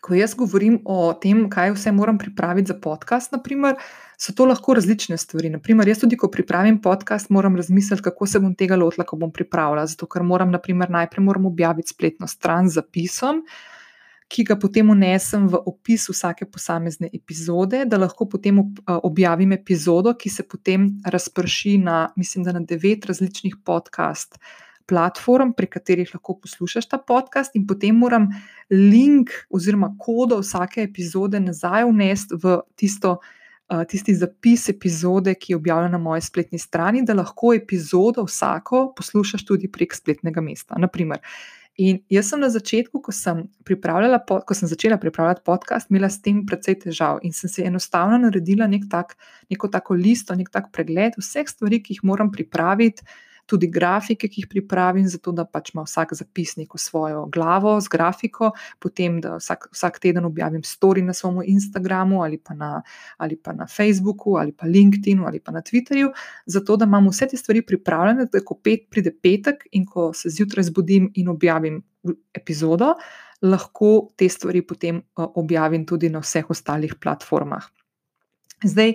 ko 0.00 0.14
jaz 0.14 0.34
govorim 0.34 0.80
o 0.84 1.12
tem, 1.20 1.46
kaj 1.50 1.72
vse 1.76 1.92
moram 1.92 2.18
pripraviti 2.18 2.72
za 2.72 2.78
podcast, 2.80 3.32
naprimer, 3.32 3.76
so 4.18 4.32
to 4.36 4.46
lahko 4.48 4.74
različne 4.76 5.18
stvari. 5.20 5.50
Naprimer, 5.52 5.88
jaz 5.88 6.02
tudi, 6.04 6.16
ko 6.16 6.30
pripravim 6.32 6.80
podcast, 6.82 7.30
moram 7.30 7.56
razmisliti, 7.56 8.02
kako 8.02 8.26
se 8.26 8.40
bom 8.40 8.54
tega 8.54 8.76
lotila, 8.76 9.04
ko 9.04 9.16
bom 9.20 9.32
pripravila. 9.32 9.86
Zato, 9.86 10.08
ker 10.10 10.24
moram, 10.24 10.52
naprimer, 10.52 10.90
najprej 10.90 11.24
moram 11.24 11.46
objaviti 11.46 11.94
spletno 11.94 12.28
stran 12.28 12.68
z 12.68 12.80
zapisom. 12.80 13.44
Ki 14.28 14.42
ga 14.42 14.56
potem 14.58 14.90
unesem 14.90 15.46
v 15.48 15.60
opis 15.70 16.08
vsake 16.10 16.48
posamezne 16.50 17.08
epizode, 17.14 17.84
da 17.86 17.98
lahko 17.98 18.26
potem 18.26 18.58
objavim 18.86 19.52
epizodo, 19.54 20.16
ki 20.18 20.30
se 20.30 20.42
potem 20.42 20.88
razprši 21.06 21.76
na, 21.78 22.08
mislim, 22.16 22.44
da 22.44 22.56
na 22.56 22.60
devet 22.60 23.06
različnih 23.06 23.60
podcast 23.64 24.40
platform, 24.86 25.52
pri 25.54 25.66
katerih 25.66 26.10
lahko 26.14 26.36
poslušaš 26.42 26.88
ta 26.90 26.98
podcast, 26.98 27.54
in 27.54 27.66
potem 27.66 27.94
moram 27.94 28.28
link 28.70 29.30
oziroma 29.50 29.92
kodo 29.98 30.40
vsake 30.42 30.82
epizode 30.82 31.40
nazaj 31.40 31.86
vnesti 31.90 32.38
v 32.42 32.60
tisto 32.74 33.18
tisti 33.66 34.14
zapis 34.14 34.68
epizode, 34.68 35.34
ki 35.34 35.52
je 35.52 35.56
objavljen 35.56 35.90
na 35.90 35.98
moji 35.98 36.22
spletni 36.22 36.58
strani, 36.58 37.02
da 37.02 37.16
lahko 37.18 37.50
epizodo 37.54 38.22
vsako 38.22 38.92
poslušaš 38.96 39.44
tudi 39.44 39.70
prek 39.72 39.94
spletnega 39.94 40.40
mesta. 40.40 40.78
Naprimer. 40.78 41.18
In 41.76 41.98
jaz 42.08 42.30
sem 42.30 42.40
na 42.40 42.48
začetku, 42.48 43.02
ko 43.04 43.12
sem, 43.12 43.42
ko 43.60 44.54
sem 44.56 44.68
začela 44.68 44.96
pripravljati 44.96 45.44
podcast, 45.44 45.90
imela 45.92 46.08
s 46.08 46.22
tem 46.24 46.38
precej 46.48 46.78
težav 46.86 47.20
in 47.20 47.34
sem 47.36 47.52
se 47.52 47.66
enostavno 47.68 48.16
naredila 48.22 48.64
nek 48.70 48.86
tak, 48.88 49.12
neko 49.52 49.68
tako 49.68 49.98
listo, 50.00 50.32
nek 50.34 50.48
tak 50.48 50.70
pregled 50.72 51.18
vseh 51.20 51.44
stvari, 51.44 51.82
ki 51.84 51.98
jih 51.98 52.06
moram 52.08 52.32
pripraviti 52.32 53.04
tudi 53.46 53.68
grafike, 53.70 54.28
ki 54.28 54.42
jih 54.42 54.48
pripravim, 54.50 55.06
zato 55.08 55.32
da 55.32 55.44
pač 55.46 55.72
ima 55.74 55.84
vsak 55.86 56.14
zapisnik 56.18 56.74
v 56.74 56.80
svojo 56.82 57.24
glavo 57.32 57.76
z 57.80 57.90
grafiko, 57.92 58.50
potem 58.82 59.20
da 59.22 59.36
vsak, 59.38 59.68
vsak 59.74 60.00
teden 60.02 60.26
objavim 60.26 60.64
story 60.66 61.04
na 61.04 61.14
svojem 61.14 61.46
Instagramu 61.54 62.22
ali 62.24 62.38
pa, 62.38 62.54
na, 62.54 62.82
ali 63.18 63.36
pa 63.36 63.52
na 63.52 63.66
Facebooku 63.66 64.36
ali 64.36 64.52
pa 64.52 64.66
LinkedInu 64.66 65.26
ali 65.26 65.40
pa 65.40 65.52
na 65.52 65.62
Twitterju, 65.62 66.10
zato 66.46 66.76
da 66.76 66.84
imam 66.84 67.08
vse 67.08 67.28
te 67.30 67.36
stvari 67.36 67.62
pripravljene, 67.62 68.26
da 68.32 68.42
ko 68.44 68.58
pet 68.58 68.90
pride 68.90 69.14
petek 69.22 69.68
in 69.72 69.86
ko 69.86 70.12
se 70.14 70.30
zjutraj 70.30 70.68
zbudim 70.70 71.10
in 71.14 71.28
objavim 71.28 71.82
epizodo, 72.34 72.94
lahko 73.42 74.12
te 74.16 74.28
stvari 74.28 74.62
potem 74.62 75.02
objavim 75.16 75.86
tudi 75.86 76.10
na 76.10 76.22
vseh 76.24 76.50
ostalih 76.50 76.94
platformah. 77.02 77.66
Zdaj, 78.64 78.94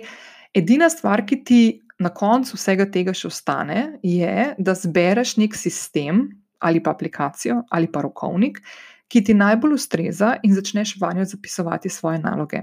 edina 0.54 0.88
stvar, 0.90 1.24
ki 1.26 1.44
ti 1.44 1.60
na 2.02 2.10
koncu 2.10 2.58
vsega 2.58 2.88
tega 2.90 3.14
še 3.16 3.28
ostane, 3.30 3.82
je, 4.02 4.52
da 4.58 4.74
zbereš 4.78 5.36
nek 5.40 5.56
sistem 5.58 6.26
ali 6.62 6.82
pa 6.82 6.94
aplikacijo 6.94 7.62
ali 7.70 7.88
pa 7.90 8.02
rokovnik, 8.04 8.60
ki 9.12 9.20
ti 9.26 9.34
najbolj 9.36 9.74
ustreza 9.76 10.36
in 10.42 10.54
začneš 10.56 10.96
vanjo 11.00 11.24
zapisovati 11.28 11.90
svoje 11.92 12.20
naloge. 12.22 12.62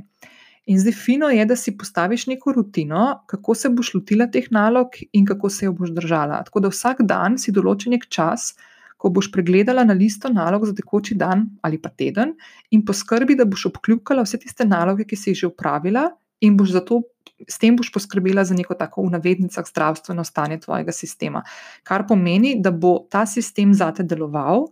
In 0.70 0.80
zdaj 0.80 0.94
fino 0.94 1.30
je, 1.34 1.46
da 1.50 1.56
si 1.56 1.76
postaviš 1.78 2.28
neko 2.30 2.54
rutino, 2.54 3.24
kako 3.30 3.56
se 3.56 3.70
boš 3.74 3.94
lotila 3.96 4.28
teh 4.30 4.52
nalog 4.54 4.98
in 5.14 5.26
kako 5.26 5.50
se 5.50 5.66
jo 5.66 5.74
boš 5.74 5.94
držala. 5.98 6.44
Tako 6.46 6.66
da 6.66 6.70
vsak 6.74 7.02
dan 7.10 7.38
si 7.42 7.54
določi 7.54 7.90
nek 7.90 8.06
čas, 8.10 8.54
ko 9.00 9.10
boš 9.16 9.32
pregledala 9.32 9.86
na 9.88 9.96
listo 9.98 10.30
nalog 10.30 10.66
za 10.68 10.76
tekoči 10.76 11.16
dan 11.16 11.48
ali 11.64 11.80
pa 11.82 11.90
teden 11.90 12.36
in 12.76 12.84
poskrbi, 12.86 13.38
da 13.40 13.48
boš 13.48 13.70
obkljukala 13.72 14.26
vse 14.28 14.42
tiste 14.44 14.68
naloge, 14.68 15.08
ki 15.08 15.16
si 15.16 15.32
jih 15.32 15.44
že 15.44 15.48
upravila 15.50 16.10
in 16.42 16.58
boš 16.58 16.76
zato 16.78 17.02
s 17.48 17.58
tem 17.60 17.76
boš 17.78 17.92
poskrbela 17.94 18.44
za 18.44 18.56
neko 18.56 18.76
tako 18.76 19.06
v 19.06 19.16
navednicah 19.16 19.68
zdravstveno 19.68 20.24
stanje 20.24 20.60
tvojega 20.60 20.92
sistema. 20.92 21.44
Kar 21.84 22.08
pomeni, 22.08 22.58
da 22.60 22.72
bo 22.72 23.00
ta 23.10 23.26
sistem 23.26 23.74
zate 23.74 24.04
deloval, 24.04 24.68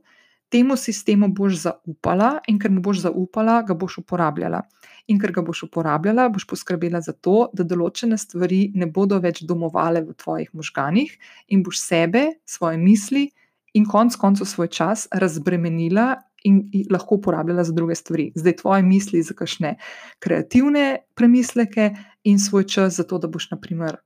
temu 0.50 0.76
sistemu 0.76 1.28
boš 1.28 1.62
zaupala 1.64 2.38
in 2.48 2.60
ker 2.60 2.72
mu 2.72 2.82
boš 2.82 3.04
zaupala, 3.08 3.62
ga 3.68 3.76
boš 3.76 3.98
uporabljala. 4.04 4.62
In 5.08 5.20
ker 5.20 5.32
ga 5.32 5.42
boš 5.42 5.64
uporabljala, 5.68 6.28
boš 6.30 6.48
poskrbela 6.48 7.02
za 7.02 7.14
to, 7.14 7.48
da 7.54 7.64
določene 7.64 8.18
stvari 8.20 8.72
ne 8.76 8.88
bodo 8.92 9.20
več 9.24 9.44
domovale 9.48 10.04
v 10.04 10.16
tvojih 10.16 10.52
možganih 10.54 11.14
in 11.48 11.64
boš 11.64 11.80
sebe, 11.84 12.28
svoje 12.46 12.80
misli 12.80 13.30
in 13.74 13.86
konec 13.88 14.16
koncev 14.20 14.48
svoj 14.48 14.68
čas 14.68 15.08
razbremenila 15.12 16.16
in 16.44 16.70
lahko 16.92 17.16
uporabljala 17.16 17.64
za 17.64 17.74
druge 17.74 17.96
stvari. 17.96 18.32
Zdaj 18.36 18.56
tvoje 18.62 18.84
misli 18.84 19.22
za 19.24 19.34
kakšne 19.34 19.76
kreativne 20.20 20.98
premisleke 21.16 21.96
in 22.24 22.40
svoj 22.40 22.68
čas 22.68 23.00
za 23.00 23.04
to, 23.04 23.18
da 23.18 23.28
boš, 23.28 23.52
naprimer, 23.52 23.98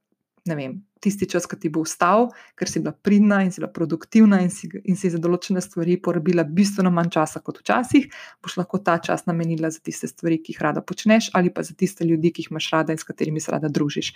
vem, 0.45 0.79
tisti 1.01 1.25
čas, 1.29 1.45
ki 1.49 1.57
ti 1.59 1.69
bo 1.73 1.81
vstal, 1.85 2.29
ker 2.57 2.69
si 2.69 2.79
bila 2.81 2.93
pridna 2.93 3.41
in 3.43 3.51
si 3.51 3.61
bila 3.61 3.71
produktivna 3.73 4.41
in 4.41 4.49
si, 4.53 4.69
in 4.85 4.97
si 4.97 5.09
za 5.09 5.19
določene 5.21 5.61
stvari 5.61 5.97
porabila 6.01 6.45
bistveno 6.45 6.91
manj 6.93 7.11
časa 7.17 7.41
kot 7.41 7.59
včasih, 7.61 8.07
boš 8.41 8.57
lahko 8.61 8.79
ta 8.85 8.99
čas 9.01 9.25
namenila 9.25 9.71
za 9.73 9.81
tiste 9.83 10.09
stvari, 10.09 10.39
ki 10.41 10.53
jih 10.53 10.61
rada 10.61 10.85
počneš, 10.85 11.31
ali 11.37 11.53
pa 11.53 11.65
za 11.65 11.75
tiste 11.77 12.05
ljudi, 12.07 12.31
ki 12.31 12.45
jih 12.45 12.53
imaš 12.53 12.69
rada 12.73 12.93
in 12.93 13.01
s 13.01 13.07
katerimi 13.07 13.41
se 13.41 13.53
rada 13.53 13.69
družiš. 13.69 14.13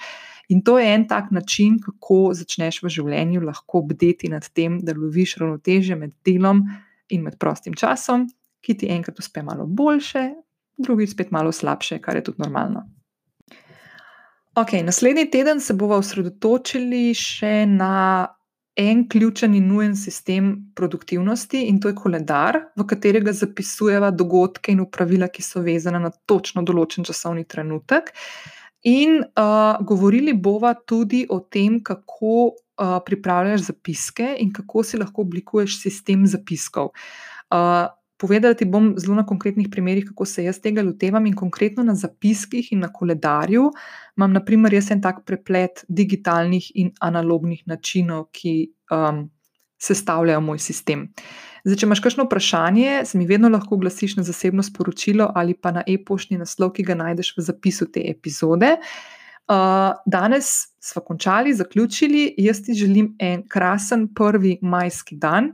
In 0.53 0.61
to 0.65 0.77
je 0.79 0.93
en 0.93 1.07
tak 1.09 1.31
način, 1.33 1.79
kako 1.81 2.35
začneš 2.37 2.83
v 2.85 2.93
življenju 2.99 3.45
lahko 3.45 3.81
bdeti 3.85 4.29
nad 4.29 4.45
tem, 4.53 4.79
da 4.85 4.93
loviš 4.97 5.37
ravnoteže 5.41 5.97
med 5.97 6.13
delom 6.25 6.67
in 7.09 7.23
med 7.23 7.37
prostim 7.39 7.73
časom, 7.73 8.27
ki 8.61 8.77
ti 8.77 8.89
enkrat 8.91 9.19
uspe 9.19 9.43
malo 9.43 9.65
boljše, 9.65 10.29
drugič 10.77 11.13
spet 11.13 11.31
malo 11.31 11.51
slabše, 11.51 11.99
kar 12.01 12.15
je 12.15 12.23
tudi 12.23 12.41
normalno. 12.41 12.85
Ok, 14.55 14.71
naslednji 14.83 15.29
teden 15.31 15.59
se 15.59 15.73
bomo 15.73 15.99
osredotočili 15.99 17.13
še 17.13 17.65
na 17.67 18.27
en 18.75 19.05
ključen 19.09 19.55
in 19.55 19.67
nujen 19.67 19.95
sistem 19.95 20.49
produktivnosti, 20.75 21.61
in 21.67 21.79
to 21.79 21.91
je 21.91 21.95
koledar, 21.95 22.59
v 22.75 22.85
katerega 22.87 23.33
zapisujemo 23.33 24.11
dogodke 24.11 24.71
in 24.71 24.81
upravila, 24.83 25.27
ki 25.27 25.43
so 25.43 25.63
vezane 25.63 25.99
na 25.99 26.11
točno 26.11 26.63
določen 26.63 27.07
časovni 27.07 27.45
trenutek. 27.47 28.11
In 28.85 29.17
uh, 29.23 29.79
govorili 29.81 30.33
bomo 30.33 30.73
tudi 30.85 31.25
o 31.29 31.39
tem, 31.39 31.79
kako 31.83 32.51
uh, 32.77 32.97
pripravljaš 33.05 33.67
zapiske 33.69 34.35
in 34.39 34.53
kako 34.53 34.83
si 34.83 34.97
lahko 34.97 35.21
oblikuješ 35.21 35.79
sistem 35.81 36.27
zapiskov. 36.27 36.91
Uh, 37.51 37.87
povedala 38.17 38.53
ti 38.53 38.65
bom 38.65 38.93
zelo 38.97 39.15
na 39.15 39.25
konkretnih 39.25 39.67
primerih, 39.71 40.05
kako 40.07 40.25
se 40.25 40.43
jaz 40.43 40.59
tega 40.63 40.83
lotevam 40.83 41.25
in 41.25 41.35
konkretno 41.35 41.83
na 41.83 41.95
zapiskih 41.95 42.71
in 42.71 42.79
na 42.79 42.91
koledarju. 42.93 43.71
Imam, 44.17 44.33
na 44.33 44.43
primer, 44.45 44.73
jaz 44.73 44.91
en 44.91 45.01
tak 45.01 45.25
preplet 45.25 45.85
digitalnih 45.87 46.71
in 46.75 46.91
analognih 46.99 47.65
načinov, 47.67 48.29
ki 48.31 48.71
um, 48.91 49.25
sestavljajo 49.81 50.41
moj 50.41 50.59
sistem. 50.63 51.09
Zdaj, 51.65 51.79
če 51.81 51.87
imaš 51.87 52.01
kakšno 52.05 52.25
vprašanje, 52.27 53.01
se 53.09 53.17
mi 53.17 53.27
vedno 53.27 53.49
lahko 53.49 53.75
oglasiš 53.75 54.15
na 54.19 54.23
zasebno 54.23 54.63
sporočilo 54.63 55.31
ali 55.35 55.55
pa 55.57 55.73
na 55.75 55.83
e-poštni 55.87 56.37
naslov, 56.37 56.75
ki 56.77 56.85
ga 56.85 56.95
najdeš 56.95 57.33
v 57.37 57.45
zapisu 57.49 57.89
te 57.91 58.05
epizode. 58.09 58.75
Uh, 59.47 59.93
danes 60.05 60.45
smo 60.79 61.01
končali, 61.01 61.53
zaključili. 61.53 62.35
Jaz 62.37 62.63
ti 62.65 62.73
želim 62.73 63.15
en 63.19 63.47
krasen 63.47 64.07
prvi 64.13 64.57
majski 64.61 65.15
dan. 65.15 65.51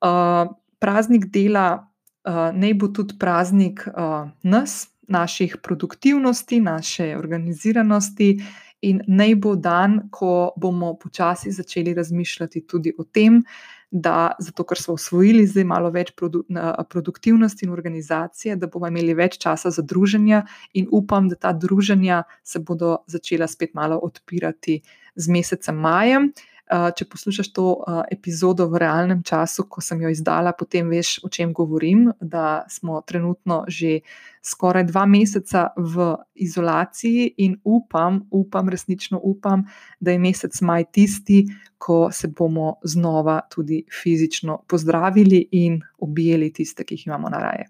Uh, 0.00 0.54
praznik 0.78 1.24
dela 1.24 1.88
uh, 2.24 2.50
naj 2.52 2.74
bo 2.74 2.88
tudi 2.88 3.14
praznik 3.18 3.86
uh, 3.86 4.28
nas, 4.42 4.88
naših 5.08 5.56
produktivnosti, 5.62 6.60
naše 6.60 7.16
organiziranosti. 7.16 8.42
In 8.82 9.00
naj 9.06 9.34
bo 9.34 9.56
dan, 9.56 10.08
ko 10.10 10.52
bomo 10.56 10.94
počasi 10.98 11.50
začeli 11.52 11.94
razmišljati 11.94 12.66
tudi 12.66 12.92
o 12.98 13.04
tem, 13.04 13.42
da 13.90 14.32
zato, 14.38 14.64
ker 14.64 14.78
smo 14.78 14.94
usvojili 14.94 15.46
zdaj 15.46 15.64
malo 15.66 15.90
več 15.90 16.12
produ 16.16 16.44
produktivnosti 16.88 17.66
in 17.66 17.72
organizacije, 17.74 18.56
da 18.56 18.66
bomo 18.70 18.86
imeli 18.86 19.14
več 19.18 19.38
časa 19.42 19.70
za 19.70 19.82
druženja, 19.82 20.44
in 20.74 20.86
upam, 20.90 21.28
da 21.28 21.36
ta 21.36 21.52
druženja 21.52 22.22
se 22.42 22.58
bodo 22.58 22.98
začela 23.06 23.48
spet 23.50 23.74
malo 23.74 23.98
odpirati 23.98 24.80
z 25.14 25.28
mesecem 25.28 25.76
majem. 25.76 26.30
Če 26.70 27.04
poslušaš 27.10 27.48
to 27.50 27.64
epizodo 28.12 28.68
v 28.70 28.78
realnem 28.78 29.24
času, 29.26 29.64
ko 29.66 29.82
sem 29.82 30.04
jo 30.04 30.10
izdala, 30.12 30.52
potem 30.54 30.86
veš, 30.86 31.16
o 31.26 31.28
čem 31.28 31.50
govorim. 31.52 32.12
Da 32.20 32.62
smo 32.70 33.00
trenutno 33.02 33.64
že 33.66 34.00
skoraj 34.42 34.86
dva 34.86 35.02
meseca 35.10 35.68
v 35.76 36.14
izolaciji 36.34 37.26
in 37.42 37.58
upam, 37.64 38.22
upam, 38.30 38.70
resnično 38.70 39.18
upam, 39.22 39.66
da 40.00 40.14
je 40.14 40.22
mesec 40.22 40.60
maj 40.62 40.86
tisti, 40.94 41.42
ko 41.78 42.08
se 42.12 42.28
bomo 42.28 42.76
znova 42.84 43.40
tudi 43.50 43.82
fizično 43.90 44.62
pozdravili 44.68 45.48
in 45.52 45.80
objeli 45.98 46.52
tiste, 46.52 46.84
ki 46.84 46.94
jih 46.94 47.06
imamo 47.06 47.28
na 47.28 47.42
raje. 47.42 47.66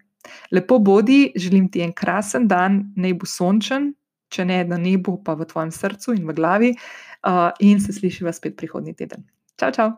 Lepo 0.51 0.77
bodi, 0.79 1.31
želim 1.35 1.71
ti 1.71 1.81
en 1.81 1.93
krasen 1.93 2.47
dan, 2.47 2.93
naj 2.95 3.13
bo 3.17 3.25
sončen, 3.25 3.93
če 4.31 4.47
ne 4.47 4.61
na 4.67 4.79
nebu, 4.81 5.19
pa 5.25 5.35
v 5.39 5.47
tvojem 5.49 5.73
srcu 5.75 6.15
in 6.17 6.25
v 6.29 6.37
glavi. 6.37 6.71
Uh, 7.21 7.51
in 7.61 7.81
se 7.83 7.93
slišiva 7.93 8.33
spet 8.33 8.57
prihodnji 8.57 8.95
teden. 8.97 9.27
Čau, 9.61 9.69
čau! 9.75 9.91